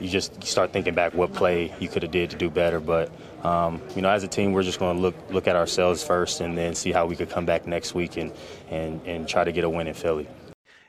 you 0.00 0.08
just 0.08 0.42
start 0.42 0.72
thinking 0.72 0.94
back 0.94 1.14
what 1.14 1.32
play 1.34 1.72
you 1.78 1.88
could 1.88 2.02
have 2.02 2.12
did 2.12 2.30
to 2.30 2.36
do 2.36 2.48
better. 2.48 2.80
But 2.80 3.12
um, 3.44 3.82
you 3.94 4.02
know, 4.02 4.10
as 4.10 4.24
a 4.24 4.28
team, 4.28 4.52
we're 4.52 4.62
just 4.62 4.78
going 4.78 4.96
to 4.96 5.02
look 5.02 5.14
look 5.30 5.46
at 5.46 5.56
ourselves 5.56 6.02
first, 6.02 6.40
and 6.40 6.56
then 6.56 6.74
see 6.74 6.92
how 6.92 7.06
we 7.06 7.16
could 7.16 7.30
come 7.30 7.44
back 7.44 7.66
next 7.66 7.94
week 7.94 8.16
and 8.16 8.32
and 8.70 9.00
and 9.06 9.28
try 9.28 9.44
to 9.44 9.52
get 9.52 9.64
a 9.64 9.70
win 9.70 9.86
in 9.86 9.94
Philly. 9.94 10.26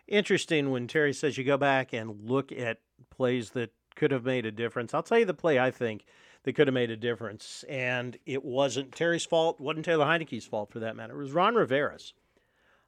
Interesting 0.07 0.71
when 0.71 0.87
Terry 0.87 1.13
says 1.13 1.37
you 1.37 1.43
go 1.43 1.57
back 1.57 1.93
and 1.93 2.29
look 2.29 2.51
at 2.51 2.79
plays 3.09 3.51
that 3.51 3.71
could 3.95 4.11
have 4.11 4.25
made 4.25 4.45
a 4.45 4.51
difference. 4.51 4.93
I'll 4.93 5.03
tell 5.03 5.19
you 5.19 5.25
the 5.25 5.33
play 5.33 5.59
I 5.59 5.71
think 5.71 6.05
that 6.43 6.53
could 6.53 6.67
have 6.67 6.73
made 6.73 6.91
a 6.91 6.97
difference. 6.97 7.63
And 7.69 8.17
it 8.25 8.43
wasn't 8.43 8.93
Terry's 8.93 9.25
fault, 9.25 9.59
wasn't 9.59 9.85
Taylor 9.85 10.05
Heinicke's 10.05 10.45
fault 10.45 10.71
for 10.71 10.79
that 10.79 10.95
matter. 10.95 11.13
It 11.13 11.23
was 11.23 11.31
Ron 11.31 11.55
Rivera's. 11.55 12.13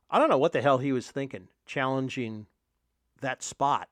I 0.10 0.20
don't 0.20 0.30
know 0.30 0.38
what 0.38 0.52
the 0.52 0.62
hell 0.62 0.78
he 0.78 0.92
was 0.92 1.10
thinking, 1.10 1.48
challenging 1.66 2.48
that 3.22 3.42
spot 3.42 3.90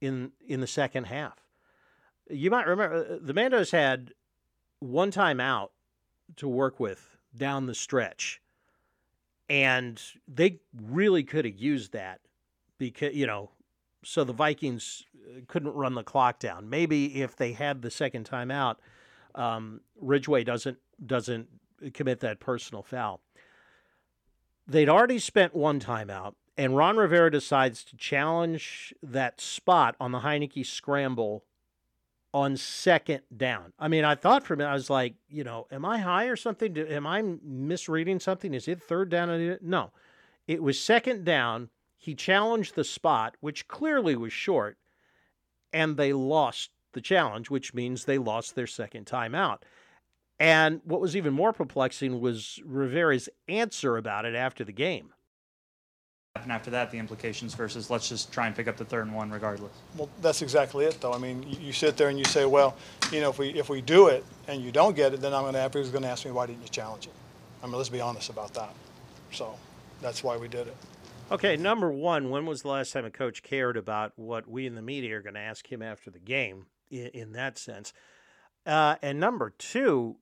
in 0.00 0.32
in 0.46 0.60
the 0.60 0.66
second 0.66 1.04
half. 1.04 1.38
You 2.28 2.50
might 2.50 2.66
remember 2.66 2.94
uh, 2.94 3.18
the 3.20 3.34
Mandos 3.34 3.72
had 3.72 4.12
one 4.80 5.10
time 5.10 5.40
out 5.40 5.72
to 6.36 6.48
work 6.48 6.80
with 6.80 7.16
down 7.36 7.66
the 7.66 7.74
stretch. 7.74 8.40
And 9.48 10.00
they 10.28 10.60
really 10.80 11.24
could 11.24 11.44
have 11.44 11.56
used 11.56 11.92
that 11.92 12.20
because, 12.78 13.14
you 13.14 13.26
know, 13.26 13.50
so 14.04 14.24
the 14.24 14.32
Vikings 14.32 15.04
uh, 15.28 15.40
couldn't 15.46 15.74
run 15.74 15.94
the 15.94 16.02
clock 16.02 16.38
down. 16.38 16.68
Maybe 16.68 17.22
if 17.22 17.36
they 17.36 17.52
had 17.52 17.82
the 17.82 17.90
second 17.90 18.28
timeout, 18.28 18.76
um, 19.34 19.80
Ridgeway 20.00 20.44
doesn't 20.44 20.78
doesn't 21.04 21.48
commit 21.94 22.20
that 22.20 22.40
personal 22.40 22.82
foul. 22.82 23.20
They'd 24.66 24.88
already 24.88 25.18
spent 25.18 25.54
one 25.54 25.80
timeout, 25.80 26.34
and 26.56 26.76
Ron 26.76 26.96
Rivera 26.96 27.30
decides 27.30 27.84
to 27.84 27.96
challenge 27.96 28.94
that 29.02 29.40
spot 29.40 29.96
on 29.98 30.12
the 30.12 30.20
Heinicke 30.20 30.64
scramble 30.64 31.44
on 32.32 32.56
second 32.56 33.22
down. 33.36 33.72
I 33.78 33.88
mean, 33.88 34.04
I 34.04 34.14
thought 34.14 34.44
for 34.44 34.54
a 34.54 34.56
minute, 34.56 34.70
I 34.70 34.74
was 34.74 34.90
like, 34.90 35.14
you 35.28 35.42
know, 35.42 35.66
am 35.72 35.84
I 35.84 35.98
high 35.98 36.26
or 36.26 36.36
something? 36.36 36.76
Am 36.78 37.06
I 37.06 37.22
misreading 37.42 38.20
something? 38.20 38.54
Is 38.54 38.68
it 38.68 38.82
third 38.82 39.08
down? 39.10 39.58
No, 39.62 39.90
it 40.46 40.62
was 40.62 40.78
second 40.78 41.24
down. 41.24 41.70
He 42.02 42.14
challenged 42.14 42.76
the 42.76 42.84
spot, 42.84 43.36
which 43.40 43.68
clearly 43.68 44.16
was 44.16 44.32
short, 44.32 44.78
and 45.70 45.98
they 45.98 46.14
lost 46.14 46.70
the 46.92 47.02
challenge, 47.02 47.50
which 47.50 47.74
means 47.74 48.06
they 48.06 48.16
lost 48.16 48.54
their 48.54 48.66
second 48.66 49.04
timeout. 49.04 49.58
And 50.38 50.80
what 50.84 51.02
was 51.02 51.14
even 51.14 51.34
more 51.34 51.52
perplexing 51.52 52.18
was 52.18 52.58
Rivera's 52.64 53.28
answer 53.48 53.98
about 53.98 54.24
it 54.24 54.34
after 54.34 54.64
the 54.64 54.72
game. 54.72 55.12
And 56.36 56.50
after 56.50 56.70
that, 56.70 56.90
the 56.90 56.96
implications 56.96 57.52
versus 57.52 57.90
let's 57.90 58.08
just 58.08 58.32
try 58.32 58.46
and 58.46 58.56
pick 58.56 58.66
up 58.66 58.78
the 58.78 58.84
third 58.86 59.04
and 59.04 59.14
one 59.14 59.30
regardless. 59.30 59.72
Well, 59.94 60.08
that's 60.22 60.40
exactly 60.40 60.86
it, 60.86 60.98
though. 61.02 61.12
I 61.12 61.18
mean, 61.18 61.42
you, 61.42 61.58
you 61.66 61.72
sit 61.74 61.98
there 61.98 62.08
and 62.08 62.18
you 62.18 62.24
say, 62.24 62.46
well, 62.46 62.76
you 63.12 63.20
know, 63.20 63.28
if 63.28 63.38
we 63.38 63.50
if 63.50 63.68
we 63.68 63.82
do 63.82 64.06
it 64.06 64.24
and 64.48 64.62
you 64.62 64.72
don't 64.72 64.96
get 64.96 65.12
it, 65.12 65.20
then 65.20 65.34
I'm 65.34 65.42
going 65.42 65.52
to 65.52 65.60
have 65.60 65.72
going 65.72 65.84
to 65.84 66.08
ask 66.08 66.24
me 66.24 66.30
why 66.30 66.46
didn't 66.46 66.62
you 66.62 66.68
challenge 66.68 67.08
it? 67.08 67.12
I 67.62 67.66
mean, 67.66 67.74
let's 67.74 67.90
be 67.90 68.00
honest 68.00 68.30
about 68.30 68.54
that. 68.54 68.72
So 69.32 69.54
that's 70.00 70.24
why 70.24 70.38
we 70.38 70.48
did 70.48 70.66
it. 70.66 70.76
Okay, 71.30 71.56
number 71.56 71.92
one, 71.92 72.30
when 72.30 72.44
was 72.44 72.62
the 72.62 72.68
last 72.68 72.92
time 72.92 73.04
a 73.04 73.10
coach 73.10 73.42
cared 73.42 73.76
about 73.76 74.12
what 74.16 74.48
we 74.48 74.66
in 74.66 74.74
the 74.74 74.82
media 74.82 75.16
are 75.16 75.22
going 75.22 75.34
to 75.34 75.40
ask 75.40 75.70
him 75.70 75.80
after 75.80 76.10
the 76.10 76.18
game? 76.18 76.66
In, 76.90 77.06
in 77.08 77.32
that 77.32 77.56
sense, 77.56 77.92
uh, 78.66 78.96
and 79.00 79.20
number 79.20 79.50
two, 79.56 80.16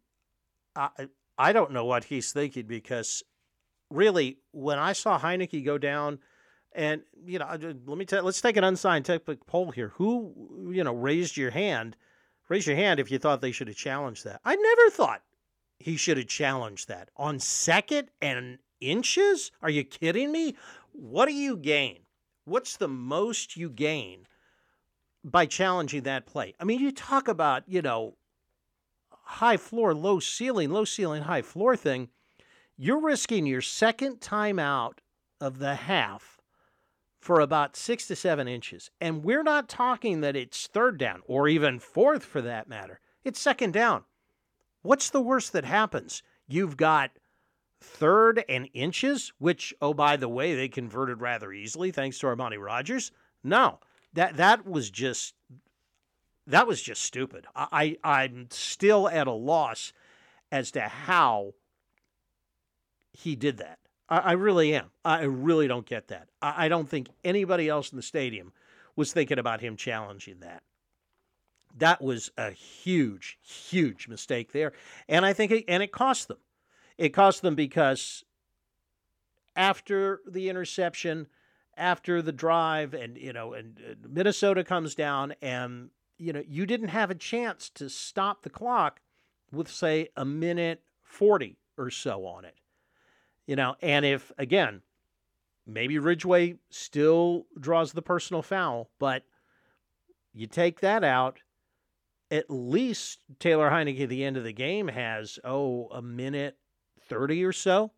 I 0.77 1.09
I 1.39 1.53
don't 1.53 1.73
know 1.73 1.87
what 1.87 2.05
he's 2.05 2.31
thinking 2.33 2.67
because 2.67 3.23
really, 3.91 4.39
when 4.53 4.79
I 4.79 4.93
saw 4.93 5.19
Heinicke 5.19 5.65
go 5.65 5.79
down, 5.79 6.19
and 6.73 7.03
you 7.25 7.39
know, 7.39 7.47
let 7.87 7.99
me 7.99 8.05
tell, 8.05 8.23
let's 8.23 8.43
take 8.43 8.59
an 8.59 8.65
unscientific 8.65 9.47
poll 9.47 9.71
here. 9.71 9.93
Who 9.97 10.71
you 10.73 10.85
know 10.85 10.93
raised 10.93 11.39
your 11.39 11.51
hand? 11.51 11.97
Raise 12.51 12.67
your 12.67 12.77
hand 12.77 13.01
if 13.01 13.11
you 13.11 13.19
thought 13.19 13.41
they 13.41 13.53
should 13.53 13.69
have 13.69 13.77
challenged 13.77 14.25
that. 14.25 14.41
I 14.45 14.57
never 14.57 14.91
thought 14.91 15.23
he 15.79 15.97
should 15.97 16.19
have 16.19 16.27
challenged 16.27 16.89
that 16.89 17.09
on 17.17 17.39
second 17.39 18.11
and 18.21 18.59
inches. 18.81 19.51
Are 19.63 19.71
you 19.71 19.85
kidding 19.85 20.33
me? 20.33 20.57
What 21.01 21.27
do 21.27 21.33
you 21.35 21.57
gain? 21.57 22.01
What's 22.45 22.77
the 22.77 22.89
most 22.89 23.57
you 23.57 23.71
gain 23.71 24.27
by 25.23 25.47
challenging 25.47 26.03
that 26.03 26.27
play? 26.27 26.55
I 26.59 26.65
mean, 26.65 26.81
you 26.81 26.91
talk 26.93 27.29
about 27.29 27.63
you 27.67 27.83
know 27.83 28.17
high 29.11 29.57
floor, 29.57 29.95
low 29.95 30.19
ceiling, 30.19 30.71
low 30.71 30.85
ceiling, 30.85 31.23
high 31.23 31.43
floor 31.43 31.77
thing 31.77 32.09
you're 32.81 33.01
risking 33.01 33.45
your 33.45 33.61
second 33.61 34.21
time 34.21 34.61
out 34.61 35.01
of 35.41 35.59
the 35.59 35.75
half 35.75 36.41
for 37.21 37.41
about 37.41 37.77
six 37.77 38.07
to 38.07 38.15
seven 38.15 38.47
inches. 38.47 38.89
And 39.01 39.25
we're 39.25 39.43
not 39.43 39.69
talking 39.69 40.21
that 40.21 40.37
it's 40.37 40.69
third 40.69 40.97
down 40.97 41.23
or 41.27 41.49
even 41.49 41.81
fourth 41.81 42.25
for 42.25 42.41
that 42.41 42.69
matter. 42.69 43.01
It's 43.25 43.41
second 43.41 43.73
down. 43.73 44.05
What's 44.83 45.11
the 45.11 45.21
worst 45.21 45.53
that 45.53 45.65
happens? 45.65 46.23
You've 46.47 46.77
got 46.77 47.11
third 47.81 48.45
and 48.49 48.69
inches, 48.75 49.33
which, 49.39 49.75
oh, 49.81 49.95
by 49.95 50.17
the 50.17 50.29
way, 50.29 50.55
they 50.55 50.69
converted 50.69 51.21
rather 51.21 51.53
easily 51.53 51.91
thanks 51.91 52.19
to 52.19 52.27
Armani 52.27 52.63
Rogers. 52.63 53.13
No, 53.43 53.79
that 54.13 54.37
that 54.37 54.67
was 54.67 54.91
just 54.91 55.35
that 56.47 56.67
was 56.67 56.83
just 56.83 57.03
stupid. 57.03 57.47
I, 57.55 57.97
I 58.03 58.23
I'm 58.23 58.49
still 58.51 59.09
at 59.09 59.27
a 59.27 59.33
loss 59.33 59.93
as 60.51 60.71
to 60.73 60.81
how 60.81 61.55
he 63.13 63.37
did 63.37 63.59
that. 63.59 63.79
I, 64.09 64.19
I 64.19 64.33
really 64.33 64.75
am. 64.75 64.91
I 65.05 65.23
really 65.23 65.69
don't 65.69 65.87
get 65.87 66.09
that. 66.09 66.29
I, 66.43 66.67
I 66.67 66.69
don't 66.69 66.89
think 66.89 67.09
anybody 67.23 67.69
else 67.69 67.93
in 67.93 67.97
the 67.97 68.03
stadium 68.03 68.53
was 68.97 69.13
thinking 69.13 69.39
about 69.39 69.61
him 69.61 69.77
challenging 69.77 70.41
that. 70.41 70.63
That 71.77 72.03
was 72.03 72.33
a 72.37 72.51
huge, 72.51 73.39
huge 73.41 74.09
mistake 74.09 74.53
there, 74.53 74.73
and 75.09 75.25
I 75.25 75.33
think 75.33 75.53
it, 75.53 75.65
and 75.69 75.83
it 75.83 75.93
cost 75.93 76.27
them. 76.27 76.39
It 76.99 77.11
cost 77.11 77.43
them 77.43 77.55
because 77.55 78.25
after 79.55 80.21
the 80.29 80.49
interception, 80.49 81.29
after 81.77 82.21
the 82.21 82.33
drive, 82.33 82.93
and 82.93 83.17
you 83.17 83.33
know, 83.33 83.55
and 83.55 83.97
Minnesota 84.07 84.65
comes 84.65 84.95
down, 84.95 85.35
and 85.41 85.91
you 86.19 86.33
know, 86.33 86.43
you 86.47 86.67
didn't 86.67 86.89
have 86.89 87.11
a 87.11 87.15
chance 87.15 87.71
to 87.71 87.89
stop 87.89 88.43
the 88.43 88.51
clock 88.51 89.01
with 89.53 89.71
say 89.71 90.09
a 90.17 90.25
minute 90.25 90.83
forty 91.03 91.57
or 91.77 91.91
so 91.91 92.27
on 92.27 92.45
it. 92.45 92.57
You 93.47 93.57
know, 93.57 93.77
and 93.81 94.05
if 94.05 94.33
again, 94.37 94.83
maybe 95.67 95.99
Ridgeway 95.99 96.57
still 96.71 97.47
draws 97.59 97.93
the 97.93 98.03
personal 98.03 98.43
foul, 98.43 98.91
but 98.99 99.23
you 100.35 100.47
take 100.47 100.81
that 100.81 101.05
out, 101.05 101.39
at 102.31 102.51
least 102.51 103.21
Taylor 103.39 103.71
Heinicke 103.71 104.03
at 104.03 104.09
the 104.09 104.25
end 104.25 104.37
of 104.37 104.45
the 104.45 104.53
game 104.53 104.89
has, 104.89 105.39
oh, 105.45 105.89
a 105.93 106.03
minute 106.03 106.57
30 107.09 107.45
or 107.45 107.53
so 107.53 107.93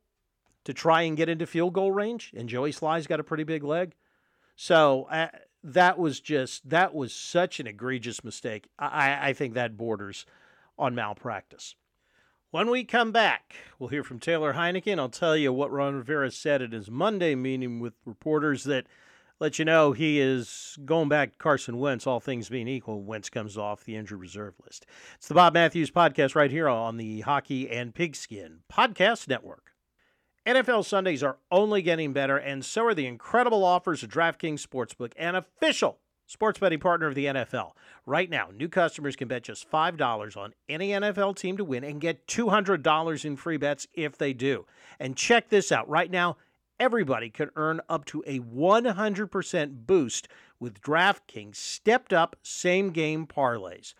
to 0.64 0.74
try 0.74 1.02
and 1.02 1.16
get 1.16 1.28
into 1.28 1.46
field 1.46 1.72
goal 1.72 1.92
range. 1.92 2.32
And 2.36 2.48
Joey 2.48 2.72
Slye's 2.72 3.06
got 3.06 3.20
a 3.20 3.24
pretty 3.24 3.44
big 3.44 3.64
leg. 3.64 3.94
So 4.56 5.04
uh, 5.10 5.28
that 5.62 5.98
was 5.98 6.20
just, 6.20 6.68
that 6.68 6.94
was 6.94 7.14
such 7.14 7.60
an 7.60 7.66
egregious 7.66 8.22
mistake. 8.22 8.68
I, 8.78 9.30
I 9.30 9.32
think 9.32 9.54
that 9.54 9.76
borders 9.76 10.26
on 10.78 10.94
malpractice. 10.94 11.74
When 12.50 12.68
we 12.68 12.84
come 12.84 13.12
back, 13.12 13.54
we'll 13.78 13.90
hear 13.90 14.02
from 14.02 14.18
Taylor 14.18 14.54
Heineken. 14.54 14.98
I'll 14.98 15.08
tell 15.08 15.36
you 15.36 15.52
what 15.52 15.70
Ron 15.70 15.94
Rivera 15.94 16.32
said 16.32 16.62
at 16.62 16.72
his 16.72 16.90
Monday 16.90 17.36
meeting 17.36 17.78
with 17.78 17.94
reporters 18.04 18.64
that 18.64 18.86
let 19.40 19.58
you 19.58 19.64
know 19.64 19.92
he 19.92 20.20
is 20.20 20.78
going 20.84 21.08
back 21.08 21.38
Carson 21.38 21.78
Wentz, 21.78 22.06
all 22.06 22.20
things 22.20 22.50
being 22.50 22.68
equal. 22.68 23.02
Wentz 23.02 23.30
comes 23.30 23.56
off 23.56 23.84
the 23.84 23.96
injured 23.96 24.20
reserve 24.20 24.54
list. 24.64 24.84
It's 25.16 25.28
the 25.28 25.34
Bob 25.34 25.54
Matthews 25.54 25.90
podcast 25.90 26.34
right 26.34 26.50
here 26.50 26.68
on 26.68 26.98
the 26.98 27.22
Hockey 27.22 27.68
and 27.70 27.94
Pigskin 27.94 28.60
Podcast 28.70 29.28
Network. 29.28 29.72
NFL 30.46 30.84
Sundays 30.84 31.22
are 31.22 31.38
only 31.50 31.80
getting 31.80 32.12
better, 32.12 32.36
and 32.36 32.64
so 32.64 32.84
are 32.84 32.94
the 32.94 33.06
incredible 33.06 33.64
offers 33.64 34.02
of 34.02 34.10
DraftKings 34.10 34.66
Sportsbook, 34.66 35.12
an 35.18 35.34
official 35.34 35.98
sports 36.26 36.58
betting 36.58 36.78
partner 36.78 37.06
of 37.06 37.14
the 37.14 37.26
NFL. 37.26 37.72
Right 38.06 38.30
now, 38.30 38.48
new 38.54 38.68
customers 38.68 39.16
can 39.16 39.28
bet 39.28 39.42
just 39.42 39.70
$5 39.70 40.36
on 40.36 40.54
any 40.68 40.90
NFL 40.90 41.36
team 41.36 41.56
to 41.56 41.64
win 41.64 41.82
and 41.84 42.00
get 42.00 42.26
$200 42.26 43.24
in 43.24 43.36
free 43.36 43.56
bets 43.56 43.86
if 43.94 44.16
they 44.16 44.32
do. 44.32 44.66
And 44.98 45.16
check 45.16 45.48
this 45.48 45.72
out 45.72 45.88
right 45.88 46.10
now, 46.10 46.36
everybody 46.80 47.30
can 47.30 47.50
earn 47.54 47.80
up 47.88 48.04
to 48.06 48.24
a 48.26 48.40
100% 48.40 49.86
boost 49.86 50.28
with 50.58 50.80
DraftKings 50.80 51.54
stepped 51.54 52.12
up 52.12 52.36
same 52.42 52.90
game 52.90 53.26
parlays. 53.26 53.94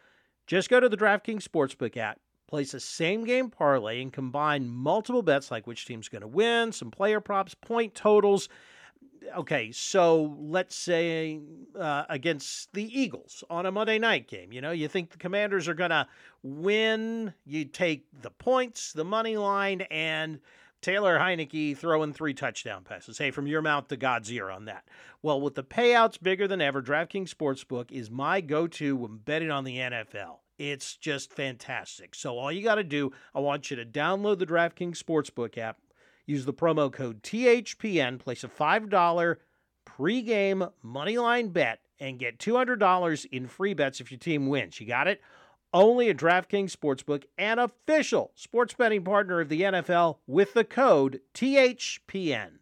Just 0.46 0.70
go 0.70 0.80
to 0.80 0.88
the 0.88 0.96
DraftKings 0.96 1.46
Sportsbook 1.46 1.96
app. 1.96 2.18
Place 2.48 2.74
a 2.74 2.80
same 2.80 3.24
game 3.24 3.50
parlay 3.50 4.02
and 4.02 4.12
combine 4.12 4.68
multiple 4.68 5.22
bets 5.22 5.52
like 5.52 5.68
which 5.68 5.86
team's 5.86 6.08
going 6.08 6.22
to 6.22 6.26
win, 6.26 6.72
some 6.72 6.90
player 6.90 7.20
props, 7.20 7.54
point 7.54 7.94
totals, 7.94 8.48
okay, 9.36 9.72
so 9.72 10.36
let's 10.40 10.74
say 10.74 11.40
uh, 11.78 12.04
against 12.08 12.72
the 12.72 12.84
Eagles 12.98 13.44
on 13.50 13.66
a 13.66 13.72
Monday 13.72 13.98
night 13.98 14.28
game, 14.28 14.52
you 14.52 14.60
know, 14.60 14.70
you 14.70 14.88
think 14.88 15.10
the 15.10 15.18
Commanders 15.18 15.68
are 15.68 15.74
going 15.74 15.90
to 15.90 16.06
win. 16.42 17.32
You 17.44 17.64
take 17.64 18.06
the 18.22 18.30
points, 18.30 18.92
the 18.92 19.04
money 19.04 19.36
line, 19.36 19.82
and 19.90 20.40
Taylor 20.80 21.18
Heinicke 21.18 21.76
throwing 21.76 22.12
three 22.12 22.34
touchdown 22.34 22.84
passes. 22.84 23.18
Hey, 23.18 23.30
from 23.30 23.46
your 23.46 23.62
mouth 23.62 23.88
to 23.88 23.96
God's 23.96 24.32
ear 24.32 24.50
on 24.50 24.64
that. 24.64 24.88
Well, 25.22 25.40
with 25.40 25.54
the 25.54 25.64
payouts 25.64 26.20
bigger 26.22 26.48
than 26.48 26.60
ever, 26.60 26.82
DraftKings 26.82 27.34
Sportsbook 27.34 27.90
is 27.90 28.10
my 28.10 28.40
go 28.40 28.66
to 28.66 28.96
when 28.96 29.18
betting 29.18 29.50
on 29.50 29.64
the 29.64 29.76
NFL. 29.76 30.38
It's 30.58 30.96
just 30.96 31.32
fantastic. 31.32 32.14
So, 32.14 32.38
all 32.38 32.52
you 32.52 32.62
got 32.62 32.74
to 32.76 32.84
do, 32.84 33.12
I 33.34 33.40
want 33.40 33.70
you 33.70 33.76
to 33.76 33.84
download 33.84 34.38
the 34.38 34.46
DraftKings 34.46 35.02
Sportsbook 35.02 35.56
app 35.56 35.78
Use 36.30 36.44
the 36.44 36.54
promo 36.54 36.92
code 36.92 37.24
THPN, 37.24 38.20
place 38.20 38.44
a 38.44 38.48
$5 38.48 39.36
pregame 39.84 40.70
moneyline 40.84 41.52
bet, 41.52 41.80
and 41.98 42.20
get 42.20 42.38
$200 42.38 43.26
in 43.32 43.48
free 43.48 43.74
bets 43.74 44.00
if 44.00 44.12
your 44.12 44.18
team 44.18 44.46
wins. 44.46 44.80
You 44.80 44.86
got 44.86 45.08
it? 45.08 45.20
Only 45.72 46.08
at 46.10 46.16
DraftKings 46.16 46.74
Sportsbook, 46.74 47.24
an 47.38 47.60
official 47.60 48.32
sports 48.34 48.74
betting 48.74 49.04
partner 49.04 49.40
of 49.40 49.48
the 49.48 49.62
NFL 49.62 50.18
with 50.26 50.52
the 50.52 50.64
code 50.64 51.20
THPN. 51.32 52.58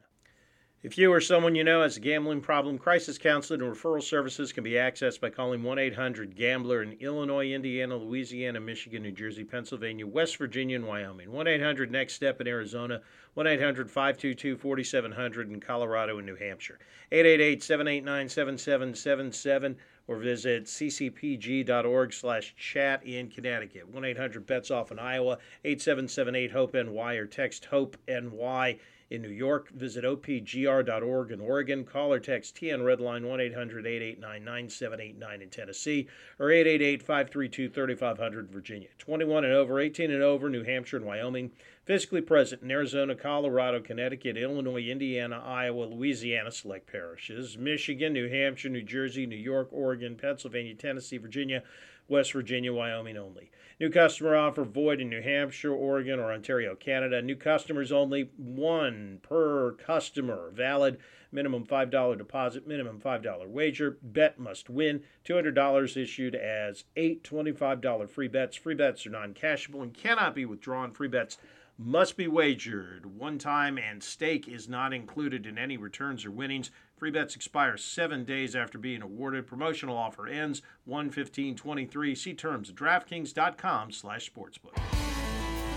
If 0.81 0.97
you 0.97 1.13
or 1.13 1.21
someone 1.21 1.55
you 1.55 1.65
know 1.65 1.83
has 1.83 1.97
a 1.97 2.01
gambling 2.01 2.41
problem, 2.41 2.79
crisis 2.79 3.19
counseling 3.19 3.63
and 3.63 3.75
referral 3.75 4.03
services 4.03 4.53
can 4.53 4.63
be 4.63 4.73
accessed 4.73 5.21
by 5.21 5.31
calling 5.31 5.63
1 5.63 5.79
800 5.79 6.37
Gambler 6.37 6.83
in 6.83 6.93
Illinois, 7.01 7.51
Indiana, 7.51 7.97
Louisiana, 7.97 8.61
Michigan, 8.61 9.03
New 9.03 9.11
Jersey, 9.11 9.43
Pennsylvania, 9.43 10.07
West 10.07 10.37
Virginia, 10.37 10.77
and 10.77 10.87
Wyoming. 10.87 11.33
1 11.33 11.49
800 11.49 11.91
Next 11.91 12.15
Step 12.15 12.41
in 12.41 12.47
Arizona, 12.47 13.01
1 13.35 13.47
800 13.47 13.91
522 13.91 14.57
4700 14.57 15.51
in 15.51 15.61
Colorado 15.61 16.19
and 16.19 16.27
New 16.27 16.37
Hampshire. 16.37 16.79
888 17.11 17.63
789 17.63 18.29
7777 18.29 19.77
or 20.09 20.17
visit 20.17 20.65
ccpg.org 20.65 22.13
slash 22.13 22.55
chat 22.57 23.07
in 23.07 23.29
Connecticut. 23.29 23.89
1 23.89 24.05
800 24.05 24.47
Bets 24.47 24.71
Off 24.71 24.91
in 24.91 24.99
Iowa, 24.99 25.39
8778 25.65 26.51
HOPE 26.51 26.75
NY 26.75 27.15
or 27.15 27.27
text 27.27 27.67
HOPE 27.67 27.97
NY 28.09 28.79
in 29.11 29.23
New 29.23 29.29
York. 29.29 29.71
Visit 29.71 30.05
opgr.org 30.05 31.31
in 31.31 31.41
Oregon. 31.41 31.85
Call 31.85 32.13
or 32.13 32.21
text 32.21 32.57
TN 32.57 32.81
Redline 32.81 33.25
1 33.27 33.41
800 33.41 33.87
889 33.87 34.45
9789 34.45 35.43
in 35.43 35.51
Tennessee 35.51 36.09
or 36.39 36.51
888 36.51 37.03
532 37.03 37.69
3500 37.71 38.51
Virginia. 38.51 38.89
21 38.99 39.45
and 39.45 39.55
over, 39.55 39.81
18 39.81 40.11
and 40.11 40.23
over, 40.23 40.49
New 40.49 40.65
Hampshire 40.65 40.97
and 40.99 41.07
Wyoming. 41.07 41.51
Physically 41.85 42.21
present 42.21 42.63
in 42.63 42.71
Arizona, 42.71 43.15
Colorado, 43.15 43.81
Connecticut, 43.81 44.37
Illinois, 44.37 44.91
Indiana, 44.91 45.43
Iowa, 45.43 45.85
Louisiana, 45.85 46.51
select 46.51 46.87
parishes, 46.87 47.57
Michigan, 47.57 48.13
New 48.13 48.29
Hampshire, 48.29 48.69
New 48.69 48.83
Jersey, 48.83 49.25
New 49.25 49.37
York, 49.37 49.69
Oregon, 49.73 50.15
Pennsylvania, 50.15 50.75
Tennessee, 50.75 51.17
Virginia, 51.17 51.63
West 52.09 52.33
Virginia, 52.33 52.73
Wyoming 52.73 53.17
only. 53.17 53.51
New 53.79 53.91
customer 53.91 54.35
offer 54.35 54.65
void 54.65 55.01
in 55.01 55.09
New 55.09 55.23
Hampshire, 55.23 55.73
Oregon, 55.73 56.19
or 56.19 56.33
Ontario, 56.33 56.75
Canada. 56.75 57.23
New 57.23 57.37
customers 57.37 57.93
only, 57.93 58.31
one 58.37 59.21
per 59.23 59.73
customer. 59.73 60.51
Valid 60.53 60.99
minimum 61.31 61.65
$5 61.65 62.19
deposit, 62.19 62.67
minimum 62.67 63.01
$5 63.01 63.49
wager. 63.49 63.99
Bet 64.03 64.39
must 64.39 64.69
win. 64.69 65.03
$200 65.25 65.97
issued 65.97 66.35
as 66.35 66.85
eight 66.97 67.23
$25 67.23 68.09
free 68.09 68.29
bets. 68.29 68.57
Free 68.57 68.75
bets 68.75 69.07
are 69.07 69.11
non 69.11 69.35
cashable 69.35 69.83
and 69.83 69.95
cannot 69.95 70.35
be 70.35 70.45
withdrawn. 70.45 70.91
Free 70.91 71.09
bets 71.09 71.39
must 71.79 72.17
be 72.17 72.27
wagered. 72.27 73.07
One 73.07 73.39
time 73.39 73.79
and 73.79 74.03
stake 74.03 74.49
is 74.49 74.69
not 74.69 74.93
included 74.93 75.47
in 75.47 75.57
any 75.57 75.77
returns 75.77 76.25
or 76.25 76.33
winnings. 76.33 76.73
Free 76.99 77.11
bets 77.13 77.37
expire 77.37 77.77
seven 77.77 78.25
days 78.25 78.57
after 78.57 78.77
being 78.77 79.03
awarded. 79.03 79.47
Promotional 79.47 79.97
offer 79.97 80.27
ends 80.27 80.63
1-15-23. 80.89 82.19
See 82.19 82.35
terms 82.35 82.71
at 82.71 82.75
DraftKings.com 82.75 83.93
slash 83.93 84.29
sportsbook. 84.29 84.77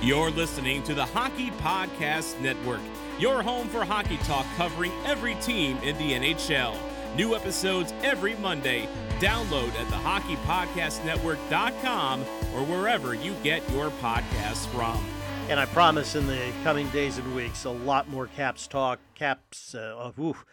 You're 0.02 0.32
listening 0.32 0.82
to 0.84 0.96
the 0.96 1.06
Hockey 1.06 1.52
Podcast 1.52 2.42
Network, 2.42 2.80
your 3.20 3.44
home 3.44 3.68
for 3.68 3.86
hockey 3.86 4.18
talk 4.24 4.48
covering 4.58 4.92
every 5.06 5.36
team 5.36 5.78
in 5.84 5.96
the 6.00 6.14
NHL. 6.14 6.76
New 7.16 7.36
episodes 7.36 7.94
every 8.02 8.34
Monday. 8.38 8.90
Download 9.20 9.70
at 9.80 9.88
the 9.90 9.98
thehockeypodcastnetwork.com 9.98 12.22
or 12.22 12.66
wherever 12.66 13.14
you 13.14 13.36
get 13.44 13.70
your 13.70 13.92
podcasts 13.92 14.66
from. 14.70 15.06
And 15.50 15.60
I 15.60 15.68
promise 15.68 16.16
in 16.16 16.26
the 16.26 16.52
coming 16.64 16.90
days 16.90 17.20
and 17.20 17.36
weeks, 17.36 17.66
a 17.66 17.70
lot 17.70 18.10
more 18.10 18.26
Caps 18.26 18.66
talk. 18.66 18.98
Caps, 19.14 19.76
uh, 19.76 20.12
oof, 20.20 20.44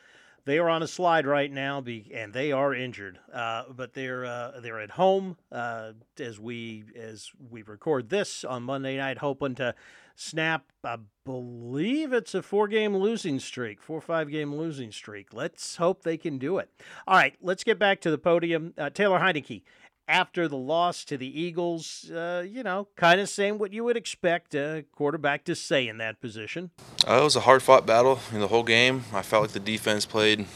they 0.49 0.59
are 0.59 0.71
on 0.71 0.83
a 0.83 0.87
slide 0.87 1.27
right 1.27 1.53
now, 1.53 1.85
and 2.15 2.33
they 2.33 2.53
are 2.53 2.75
injured. 2.75 3.19
Uh, 3.31 3.65
but 3.69 3.93
they're 3.93 4.25
uh, 4.25 4.61
they're 4.63 4.81
at 4.81 4.93
home 4.93 5.37
uh, 5.53 5.93
as 6.19 6.41
we 6.41 6.85
as 6.97 7.31
we 7.51 7.61
record 7.61 8.09
this 8.09 8.45
on 8.45 8.63
Monday 8.63 8.97
night, 8.97 9.19
hoping 9.19 9.55
to 9.57 9.75
snap. 10.17 10.65
I 10.83 10.97
believe 11.27 12.15
it's 12.15 12.35
a 12.35 12.43
four 12.43 12.67
game 12.67 12.97
losing 12.97 13.39
streak, 13.39 13.83
four 13.83 14.01
five 14.01 14.31
game 14.31 14.55
losing 14.55 14.91
streak. 14.91 15.35
Let's 15.35 15.77
hope 15.77 16.03
they 16.03 16.17
can 16.17 16.39
do 16.39 16.57
it. 16.57 16.71
All 17.07 17.17
right, 17.17 17.35
let's 17.43 17.63
get 17.63 17.79
back 17.79 18.01
to 18.01 18.11
the 18.11 18.17
podium. 18.17 18.73
Uh, 18.79 18.89
Taylor 18.89 19.19
Heinicke 19.19 19.65
after 20.09 20.49
the 20.49 20.57
loss 20.57 21.05
to 21.05 21.19
the 21.19 21.41
Eagles, 21.41 22.11
uh, 22.11 22.45
you 22.49 22.63
know, 22.63 22.89
kind 22.97 23.21
of 23.21 23.29
saying 23.29 23.59
what 23.59 23.73
you 23.73 23.85
would 23.85 23.97
expect 23.97 24.55
a 24.55 24.85
quarterback 24.93 25.45
to 25.45 25.55
say 25.55 25.87
in 25.87 25.99
that 25.99 26.21
position. 26.21 26.71
Uh, 27.07 27.19
it 27.21 27.25
was 27.25 27.37
a 27.37 27.41
hard 27.41 27.63
fought 27.63 27.87
battle 27.87 28.19
in 28.33 28.41
the 28.41 28.49
whole 28.49 28.63
game. 28.63 29.05
I 29.13 29.23
felt 29.23 29.43
like 29.43 29.53
the 29.53 29.61
defense 29.61 30.07
played 30.07 30.47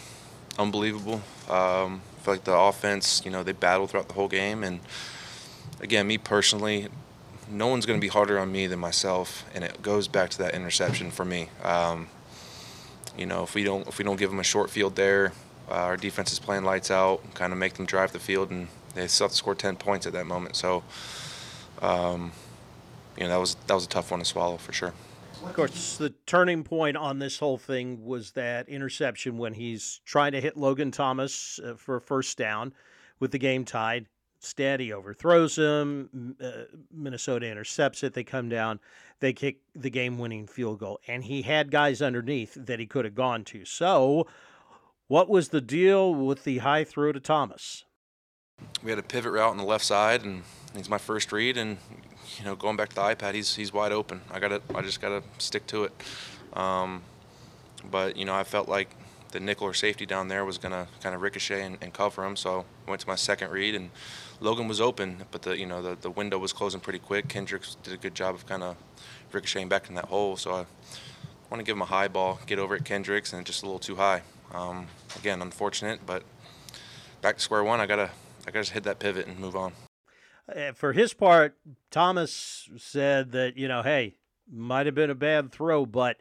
unbelievable. 0.59 1.23
Um, 1.49 2.01
I 2.17 2.25
felt 2.25 2.37
like 2.39 2.45
the 2.45 2.57
offense, 2.57 3.23
you 3.25 3.31
know, 3.31 3.43
they 3.43 3.53
battled 3.53 3.91
throughout 3.91 4.09
the 4.09 4.15
whole 4.15 4.29
game. 4.29 4.65
And 4.65 4.81
again, 5.81 6.07
me 6.07 6.17
personally, 6.17 6.89
no 7.51 7.67
one's 7.67 7.85
going 7.85 7.99
to 7.99 8.05
be 8.05 8.09
harder 8.09 8.39
on 8.39 8.51
me 8.51 8.67
than 8.67 8.79
myself, 8.79 9.45
and 9.55 9.63
it 9.63 9.83
goes 9.83 10.09
back 10.09 10.31
to 10.31 10.39
that 10.39 10.55
interception 10.55 11.11
for 11.11 11.25
me. 11.25 11.49
Um, 11.63 12.09
you 13.19 13.27
know, 13.27 13.43
if 13.43 13.55
we 13.55 13.63
don't 13.63 13.87
if 13.87 13.99
we 13.99 14.05
don't 14.05 14.17
give 14.17 14.31
them 14.31 14.41
a 14.41 14.45
short 14.45 14.71
field 14.71 14.97
there, 14.97 15.33
uh, 15.71 15.75
our 15.75 15.97
defense 15.97 16.33
is 16.33 16.39
playing 16.39 16.65
lights 16.65 16.91
out, 16.91 17.21
kind 17.35 17.53
of 17.53 17.59
make 17.59 17.75
them 17.75 17.85
drive 17.85 18.13
the 18.13 18.19
field 18.19 18.51
and 18.51 18.69
they 18.95 19.07
still 19.07 19.27
have 19.27 19.33
to 19.33 19.37
score 19.37 19.55
10 19.55 19.77
points 19.77 20.07
at 20.07 20.13
that 20.13 20.27
moment. 20.27 20.57
So, 20.57 20.83
um, 21.81 22.33
you 23.17 23.25
know, 23.25 23.31
that 23.31 23.41
was 23.41 23.57
that 23.67 23.75
was 23.75 23.85
a 23.85 23.89
tough 23.89 24.11
one 24.11 24.21
to 24.21 24.27
swallow 24.27 24.57
for 24.57 24.73
sure. 24.73 24.93
Of 25.45 25.55
course, 25.55 25.97
the 25.97 26.11
turning 26.25 26.63
point 26.63 26.97
on 26.97 27.19
this 27.19 27.41
whole 27.41 27.59
thing 27.59 28.05
was 28.05 28.31
that 28.33 28.69
interception 28.69 29.39
when 29.39 29.55
he's 29.55 30.01
trying 30.05 30.33
to 30.33 30.41
hit 30.41 30.57
Logan 30.57 30.93
Thomas 30.93 31.59
uh, 31.59 31.75
for 31.75 31.97
a 31.97 32.01
first 32.01 32.39
down 32.39 32.73
with 33.19 33.33
the 33.33 33.39
game 33.39 33.65
tied. 33.65 34.07
Instead, 34.37 34.81
he 34.81 34.93
overthrows 34.93 35.57
him. 35.57 36.37
Uh, 36.43 36.65
Minnesota 36.93 37.47
intercepts 37.47 38.03
it. 38.03 38.15
They 38.15 38.25
come 38.25 38.49
down. 38.49 38.81
They 39.21 39.33
kick 39.33 39.59
the 39.75 39.91
game 39.91 40.19
winning 40.19 40.47
field 40.47 40.81
goal. 40.81 41.01
And 41.07 41.25
he 41.25 41.43
had 41.43 41.71
guys 41.71 42.03
underneath 42.03 42.55
that 42.55 42.81
he 42.81 42.87
could 42.87 43.05
have 43.05 43.15
gone 43.15 43.45
to. 43.45 43.65
So, 43.65 44.27
what 45.07 45.29
was 45.29 45.51
the 45.51 45.61
deal 45.61 46.15
with 46.15 46.45
the 46.45 46.59
high 46.59 46.83
throw 46.85 47.13
to 47.13 47.21
Thomas? 47.21 47.85
We 48.83 48.91
had 48.91 48.99
a 48.99 49.03
pivot 49.03 49.33
route 49.33 49.51
on 49.51 49.57
the 49.57 49.65
left 49.65 49.85
side, 49.85 50.25
and 50.25 50.43
he's 50.75 50.89
my 50.89 50.99
first 50.99 51.33
read. 51.33 51.57
And 51.57 51.79
you 52.39 52.45
know, 52.45 52.55
going 52.55 52.77
back 52.77 52.91
to 52.91 52.95
the 52.95 53.01
iPad, 53.03 53.35
he's 53.35 53.55
he's 53.55 53.73
wide 53.73 53.93
open. 53.93 54.23
I 54.31 54.41
got 54.41 54.49
to 54.49 54.63
I 54.75 54.83
just 54.83 55.01
got 55.01 55.09
to 55.09 55.23
stick 55.39 55.67
to 55.69 55.85
it. 55.85 55.93
Um, 56.55 57.03
but 57.91 58.17
you 58.17 58.25
know, 58.25 58.35
I 58.35 58.45
felt 58.45 58.69
like 58.69 58.95
the 59.33 59.41
nickel 59.41 59.67
or 59.67 59.75
safety 59.75 60.07
down 60.07 60.29
there 60.29 60.45
was 60.45 60.59
gonna 60.59 60.87
kind 61.03 61.15
of 61.15 61.23
ricochet 61.23 61.63
and, 61.63 61.79
and, 61.81 61.93
cover 61.93 62.25
him. 62.25 62.37
So 62.37 62.65
I 62.87 62.91
went 62.91 63.01
to 63.01 63.09
my 63.09 63.15
second 63.15 63.51
read, 63.51 63.75
and 63.75 63.91
Logan 64.41 64.69
was 64.69 64.81
open, 64.81 65.25
but 65.31 65.43
the 65.43 65.59
you 65.59 65.67
know 65.67 65.83
the, 65.83 65.97
the 66.01 66.11
window 66.11 66.39
was 66.39 66.53
closing 66.53 66.81
pretty 66.81 66.99
quick. 66.99 67.29
Kendricks 67.29 67.77
did 67.83 67.95
a 67.95 67.97
good 67.97 68.15
job 68.15 68.35
of 68.35 68.47
kind 68.47 68.63
of 68.63 68.77
ricocheting 69.33 69.69
back 69.69 69.89
in 69.89 69.95
that 69.97 70.07
hole. 70.07 70.37
So 70.37 70.53
I 70.53 70.67
want 71.51 71.61
to 71.61 71.65
give 71.65 71.77
him 71.77 71.83
a 71.83 71.87
high 71.87 72.09
ball, 72.09 72.41
get 72.47 72.59
over 72.59 72.75
at 72.75 72.85
Kendricks, 72.85 73.33
and 73.33 73.45
just 73.45 73.63
a 73.63 73.67
little 73.67 73.79
too 73.79 73.97
high. 73.97 74.23
Um, 74.53 74.87
again, 75.17 75.41
unfortunate, 75.41 76.01
but 76.07 76.23
back 77.23 77.37
to 77.37 77.43
square 77.43 77.65
one. 77.65 77.81
I 77.81 77.87
gotta 77.87 78.11
I 78.47 78.51
got 78.51 78.53
to 78.53 78.61
just 78.61 78.73
hit 78.73 78.85
that 78.85 78.99
pivot 78.99 79.27
and 79.27 79.39
move 79.39 79.57
on. 79.57 79.73
Uh, 80.55 80.73
for 80.73 80.93
his 80.93 81.15
part, 81.15 81.57
Thomas 81.91 82.69
said 82.77 83.33
that, 83.33 83.57
you 83.57 83.69
know, 83.69 83.83
hey, 83.83 84.17
might 84.51 84.87
have 84.87 84.95
been 84.95 85.11
a 85.11 85.15
bad 85.15 85.53
throw, 85.53 85.87
but 85.87 86.19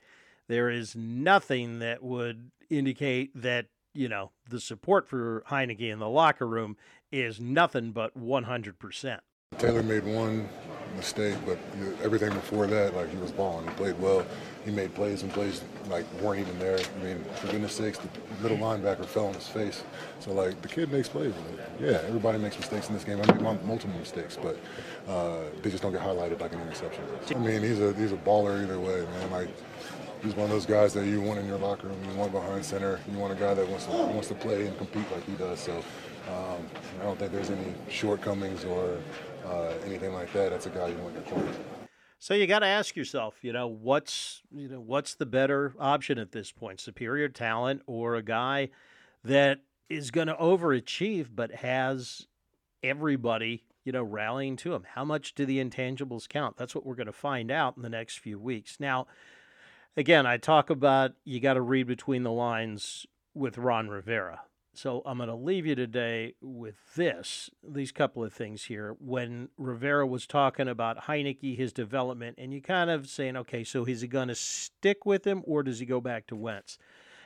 there 0.48 0.70
is 0.70 0.96
nothing 0.96 1.80
that 1.80 2.04
would 2.04 2.52
indicate 2.70 3.32
that, 3.42 3.68
you 3.94 4.08
know, 4.08 4.32
the 4.50 4.60
support 4.60 5.08
for 5.08 5.44
Heinicke 5.50 5.92
in 5.92 6.00
the 6.00 6.10
locker 6.10 6.48
room 6.48 6.78
is 7.12 7.40
nothing 7.40 7.92
but 7.92 8.18
100%. 8.18 9.20
Taylor 9.58 9.84
made 9.84 10.04
one 10.04 10.48
mistake, 10.96 11.36
but 11.46 11.58
everything 12.04 12.34
before 12.34 12.68
that, 12.68 12.96
like 12.96 13.10
he 13.10 13.18
was 13.18 13.32
balling. 13.32 13.68
He 13.68 13.74
played 13.74 14.00
well. 14.00 14.26
He 14.66 14.72
made 14.72 14.94
plays 14.94 15.24
and 15.24 15.32
plays 15.32 15.64
like 15.90 16.06
weren't 16.22 16.40
even 16.40 16.58
there. 16.60 16.78
I 16.78 17.04
mean, 17.04 17.24
for 17.36 17.48
goodness 17.48 17.74
sakes, 17.74 17.98
the 17.98 18.10
middle 18.42 18.58
linebacker 18.58 19.06
fell 19.06 19.28
on 19.28 19.34
his 19.34 19.48
face. 19.48 19.84
So 20.20 20.34
like 20.34 20.62
the 20.62 20.68
kid 20.68 20.92
makes 20.92 21.10
plays. 21.10 21.34
yeah, 21.80 22.02
everybody 22.08 22.38
makes 22.38 22.58
mistakes 22.58 22.88
in 22.88 22.94
this 22.94 23.04
game. 23.04 23.20
I 23.22 23.26
made 23.32 23.42
multiple 23.42 23.98
mistakes, 23.98 24.38
but 24.42 24.58
uh, 25.08 25.40
they 25.62 25.72
just 25.72 25.82
don't 25.82 25.92
get 25.92 26.02
highlighted 26.02 26.40
like 26.40 26.54
an 26.54 26.62
interception. 26.62 27.04
I 27.30 27.40
mean, 27.40 27.62
he's 27.62 27.80
a 27.80 27.94
he's 27.94 28.12
a 28.12 28.18
baller 28.18 28.62
either 28.64 28.80
way, 28.80 29.02
man. 29.02 29.32
Like 29.32 29.50
he's 30.22 30.36
one 30.36 30.46
of 30.46 30.52
those 30.52 30.66
guys 30.66 30.94
that 30.94 31.06
you 31.06 31.22
want 31.22 31.40
in 31.40 31.48
your 31.48 31.58
locker 31.58 31.88
room. 31.88 31.98
You 32.10 32.18
want 32.18 32.32
behind 32.32 32.64
center. 32.64 33.00
You 33.12 33.18
want 33.18 33.34
a 33.34 33.36
guy 33.36 33.54
that 33.54 33.68
wants 33.68 33.86
to 33.86 33.92
wants 33.92 34.28
to 34.28 34.36
play 34.36 34.68
and 34.68 34.78
compete 34.78 35.12
like 35.12 35.26
he 35.26 35.34
does. 35.34 35.60
So 35.60 35.84
um, 36.30 36.66
I 37.00 37.04
don't 37.04 37.18
think 37.18 37.32
there's 37.32 37.50
any 37.50 37.74
shortcomings 37.90 38.64
or 38.64 38.98
uh, 39.46 39.74
anything 39.86 40.14
like 40.14 40.32
that. 40.34 40.52
That's 40.52 40.66
a 40.66 40.70
guy 40.70 40.88
you 40.88 40.98
want 40.98 41.16
in 41.16 41.24
your 41.24 41.32
corner. 41.32 41.52
So 42.20 42.36
you 42.36 42.46
got 42.46 42.60
to 42.60 42.68
ask 42.68 42.96
yourself, 42.96 43.36
you 43.42 43.52
know, 43.52 43.68
what's 43.68 44.44
you 44.52 44.68
know 44.68 44.80
what's 44.80 45.16
the 45.16 45.26
better 45.26 45.74
option 45.80 46.20
at 46.20 46.32
this 46.32 46.52
point? 46.52 46.80
Superior 46.80 47.30
talent 47.30 47.82
or 47.88 48.16
a 48.16 48.22
guy 48.22 48.70
that 49.24 49.62
is 49.90 50.12
going 50.12 50.28
to 50.28 50.36
overachieve 50.36 51.28
but 51.34 51.52
has 51.52 52.28
everybody, 52.84 53.64
you 53.84 53.92
know, 53.92 54.04
rallying 54.04 54.56
to 54.58 54.74
him? 54.74 54.84
How 54.94 55.04
much 55.04 55.34
do 55.34 55.46
the 55.46 55.64
intangibles 55.64 56.30
count? 56.30 56.58
That's 56.58 56.76
what 56.76 56.86
we're 56.86 56.96
going 56.96 57.08
to 57.08 57.14
find 57.14 57.52
out 57.52 57.76
in 57.76 57.84
the 57.84 57.90
next 57.90 58.20
few 58.20 58.40
weeks. 58.40 58.78
Now, 58.80 59.08
again, 59.98 60.26
I 60.26 60.38
talk 60.38 60.70
about 60.70 61.14
you 61.26 61.40
got 61.40 61.56
to 61.56 61.62
read 61.62 61.88
between 61.88 62.24
the 62.24 62.32
lines 62.32 63.06
with 63.34 63.58
Ron 63.58 63.90
Rivera. 63.90 64.42
So 64.74 65.02
I'm 65.06 65.18
going 65.18 65.28
to 65.28 65.36
leave 65.36 65.66
you 65.66 65.76
today 65.76 66.36
with 66.42 66.96
this, 66.96 67.50
these 67.62 67.92
couple 67.92 68.24
of 68.24 68.34
things 68.34 68.64
here. 68.64 68.96
When 69.00 69.50
Rivera 69.58 70.08
was 70.08 70.26
talking 70.26 70.70
about 70.70 71.06
Heinicke, 71.06 71.58
his 71.58 71.74
development, 71.74 72.38
and 72.38 72.54
you 72.54 72.62
kind 72.62 72.90
of 72.90 73.08
saying, 73.08 73.36
okay, 73.38 73.66
so 73.66 73.84
is 73.84 74.02
he 74.02 74.08
going 74.08 74.30
to 74.30 74.36
stick 74.36 75.06
with 75.06 75.28
him 75.28 75.44
or 75.46 75.62
does 75.62 75.80
he 75.80 75.86
go 75.86 76.00
back 76.00 76.26
to 76.28 76.38
Wentz? 76.38 76.78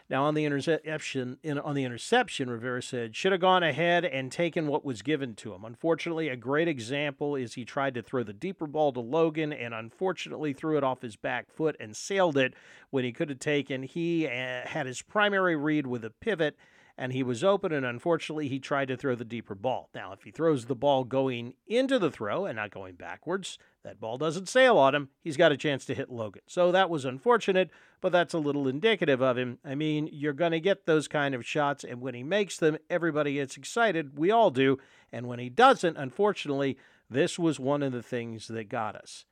Now 0.10 0.26
on 0.26 0.36
the 0.36 0.46
interception, 0.46 1.38
in, 1.44 1.58
on 1.58 1.74
the 1.74 1.84
interception, 1.84 2.50
Rivera 2.50 2.82
said 2.82 3.16
should 3.16 3.32
have 3.32 3.42
gone 3.42 3.64
ahead 3.64 4.06
and 4.06 4.32
taken 4.32 4.68
what 4.68 4.86
was 4.86 5.02
given 5.02 5.34
to 5.36 5.54
him. 5.54 5.66
Unfortunately, 5.66 6.30
a 6.30 6.36
great 6.36 6.68
example 6.68 7.36
is 7.36 7.54
he 7.54 7.66
tried 7.66 7.96
to 7.96 8.04
throw 8.04 8.22
the 8.22 8.34
deeper 8.34 8.68
ball 8.68 8.94
to 8.94 9.00
Logan 9.00 9.52
and 9.52 9.74
unfortunately 9.74 10.54
threw 10.54 10.78
it 10.78 10.84
off 10.84 11.02
his 11.02 11.16
back 11.16 11.50
foot 11.52 11.76
and 11.80 11.96
sailed 11.96 12.38
it 12.38 12.54
when 12.92 13.04
he 13.04 13.12
could 13.12 13.30
have 13.30 13.40
taken. 13.40 13.82
He 13.82 14.28
uh, 14.28 14.68
had 14.68 14.86
his 14.86 15.02
primary 15.02 15.56
read 15.56 15.88
with 15.88 16.06
a 16.06 16.12
pivot 16.12 16.56
and 16.98 17.12
he 17.12 17.24
was 17.24 17.44
open, 17.44 17.74
and 17.74 17.86
unfortunately, 17.86 18.48
he 18.48 18.60
tried 18.60 18.88
to 18.88 18.96
throw 18.96 19.16
the 19.16 19.26
deeper 19.26 19.56
ball. 19.56 19.90
Now, 19.94 20.14
if 20.14 20.24
he 20.24 20.32
throws 20.32 20.66
the 20.66 20.76
ball 20.76 21.04
going 21.04 21.54
into 21.68 22.00
the 22.00 22.10
throw 22.10 22.46
and 22.46 22.56
not 22.56 22.72
going 22.72 22.96
backwards, 22.96 23.58
that 23.84 24.00
ball 24.00 24.18
doesn't 24.18 24.48
sail 24.48 24.78
on 24.78 24.96
him. 24.96 25.10
He's 25.22 25.36
got 25.36 25.52
a 25.52 25.58
chance 25.58 25.84
to 25.86 25.94
hit 25.94 26.10
Logan. 26.10 26.44
So 26.48 26.72
that 26.72 26.90
was 26.90 27.04
unfortunate, 27.04 27.70
but 28.00 28.14
that's 28.14 28.34
a 28.34 28.40
little 28.40 28.68
indicative 28.68 29.22
of 29.22 29.38
him. 29.38 29.60
I 29.66 29.76
mean, 29.76 30.10
you're 30.12 30.34
going 30.34 30.54
to 30.54 30.60
get 30.62 30.86
those 30.86 31.10
kind 31.10 31.36
of 31.36 31.46
shots, 31.46 31.84
and 31.84 32.00
when 32.00 32.14
he 32.14 32.24
makes 32.24 32.58
them, 32.58 32.78
everybody 32.90 33.34
gets 33.34 33.58
excited. 33.58 34.18
We 34.18 34.32
all 34.32 34.50
do. 34.50 34.78
And 35.12 35.28
when 35.28 35.40
he 35.40 35.50
doesn't, 35.50 35.98
unfortunately, 35.98 36.78
this 37.10 37.38
was 37.38 37.60
one 37.60 37.84
of 37.84 37.92
the 37.92 38.04
things 38.04 38.48
that 38.48 38.70
got 38.70 38.96
us. 38.96 39.26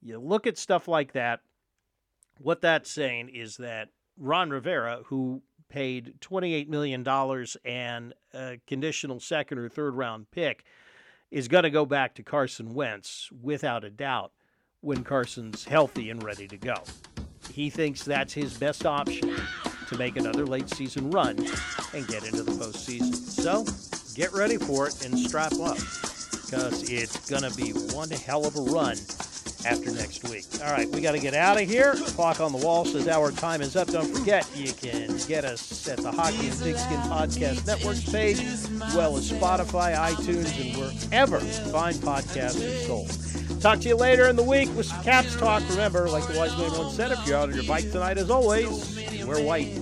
You 0.00 0.18
look 0.18 0.48
at 0.48 0.58
stuff 0.58 0.88
like 0.88 1.12
that, 1.12 1.40
what 2.38 2.60
that's 2.60 2.90
saying 2.90 3.28
is 3.28 3.58
that 3.58 3.90
Ron 4.18 4.50
Rivera, 4.50 5.02
who 5.06 5.42
paid 5.72 6.20
$28 6.20 6.68
million 6.68 7.06
and 7.64 8.14
a 8.34 8.60
conditional 8.66 9.18
second 9.18 9.58
or 9.58 9.68
third 9.70 9.94
round 9.94 10.30
pick, 10.30 10.64
is 11.30 11.48
going 11.48 11.64
to 11.64 11.70
go 11.70 11.86
back 11.86 12.14
to 12.14 12.22
Carson 12.22 12.74
Wentz 12.74 13.30
without 13.42 13.82
a 13.82 13.90
doubt 13.90 14.32
when 14.82 15.02
Carson's 15.02 15.64
healthy 15.64 16.10
and 16.10 16.22
ready 16.22 16.46
to 16.46 16.58
go. 16.58 16.74
He 17.50 17.70
thinks 17.70 18.04
that's 18.04 18.34
his 18.34 18.56
best 18.56 18.84
option 18.84 19.34
to 19.88 19.96
make 19.96 20.16
another 20.16 20.44
late 20.44 20.68
season 20.68 21.10
run 21.10 21.38
and 21.94 22.06
get 22.06 22.24
into 22.24 22.42
the 22.42 22.52
postseason. 22.52 23.14
So 23.14 23.64
get 24.14 24.32
ready 24.34 24.58
for 24.58 24.88
it 24.88 25.06
and 25.06 25.18
strap 25.18 25.54
up 25.54 25.78
because 26.44 26.90
it's 26.90 27.30
going 27.30 27.50
to 27.50 27.56
be 27.56 27.70
one 27.94 28.10
hell 28.10 28.46
of 28.46 28.56
a 28.56 28.60
run 28.60 28.96
after 29.66 29.90
next 29.92 30.24
week. 30.28 30.44
All 30.64 30.72
right, 30.72 30.88
we 30.88 31.00
got 31.00 31.12
to 31.12 31.18
get 31.18 31.34
out 31.34 31.60
of 31.60 31.68
here. 31.68 31.94
Clock 31.94 32.40
on 32.40 32.52
the 32.52 32.58
wall 32.58 32.84
says 32.84 33.08
our 33.08 33.30
time 33.30 33.60
is 33.60 33.76
up. 33.76 33.88
Don't 33.88 34.06
forget, 34.14 34.48
you 34.54 34.72
can 34.72 35.16
get 35.26 35.44
us 35.44 35.88
at 35.88 35.98
the 35.98 36.10
Hockey 36.10 36.48
and 36.48 36.60
Pigskin 36.60 37.00
Podcast 37.02 37.66
Networks 37.66 38.10
page, 38.10 38.40
as 38.40 38.94
well 38.94 39.16
as 39.16 39.30
Spotify, 39.30 39.96
iTunes, 39.96 40.60
and 40.60 40.76
wherever 41.10 41.40
fine 41.40 41.94
podcasts 41.94 42.60
are 42.60 42.86
sold. 42.86 43.60
Talk 43.60 43.80
to 43.80 43.88
you 43.88 43.96
later 43.96 44.28
in 44.28 44.36
the 44.36 44.42
week 44.42 44.68
with 44.76 44.86
some 44.86 45.02
Caps 45.04 45.36
talk. 45.36 45.62
Remember, 45.70 46.08
like 46.08 46.26
the 46.26 46.36
wise 46.36 46.56
man 46.58 46.72
once 46.72 46.96
said, 46.96 47.12
if 47.12 47.26
you're 47.26 47.36
out 47.36 47.48
on 47.48 47.54
your 47.54 47.64
bike 47.64 47.90
tonight, 47.92 48.18
as 48.18 48.30
always, 48.30 48.96
wear 49.24 49.40
white. 49.44 49.81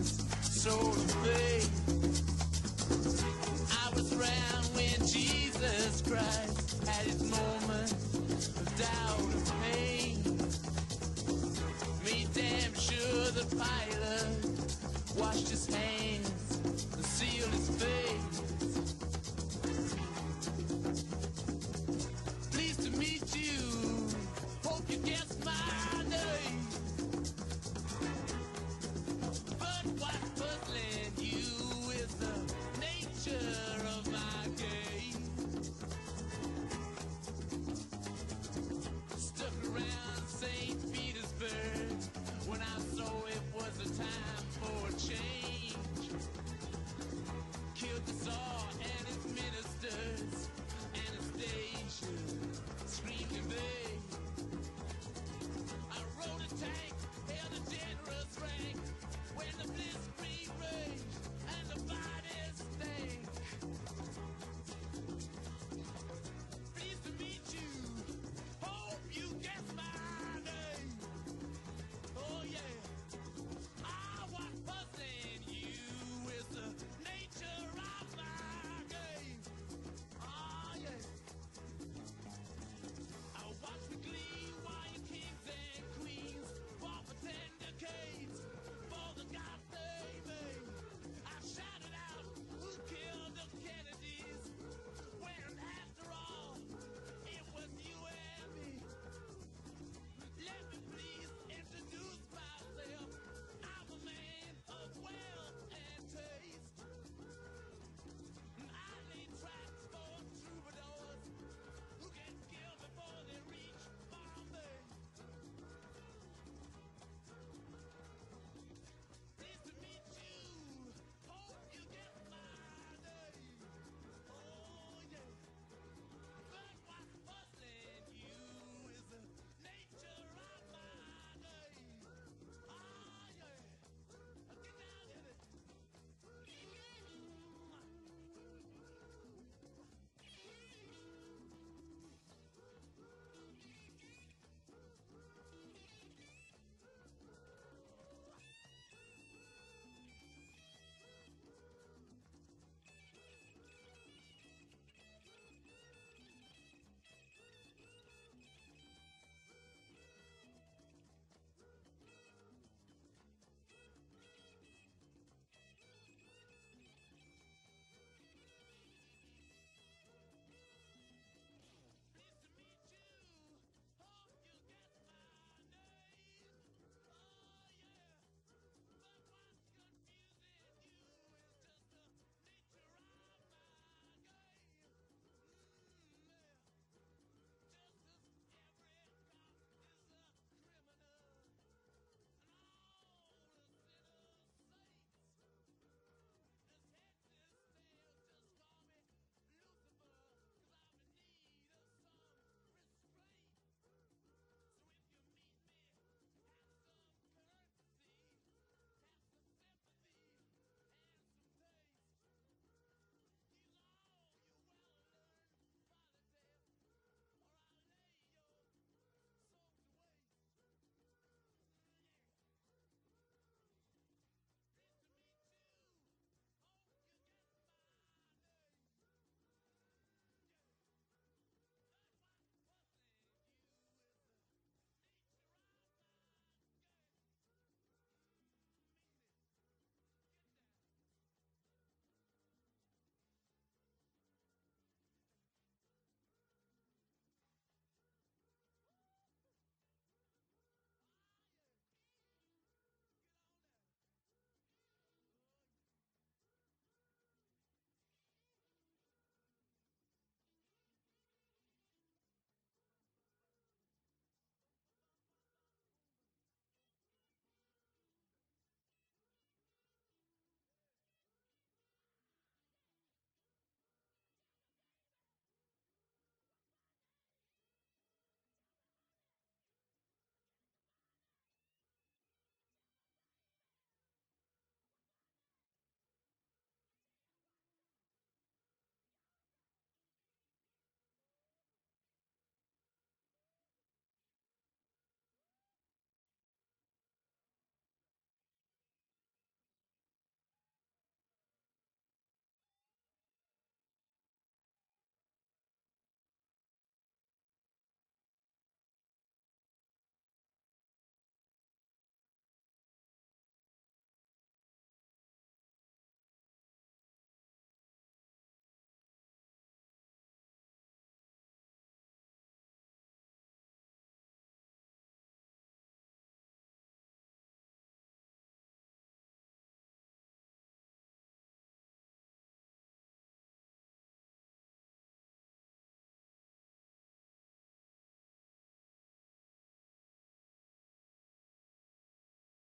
Washed 15.16 15.48
his 15.48 15.66
hands. 15.66 15.89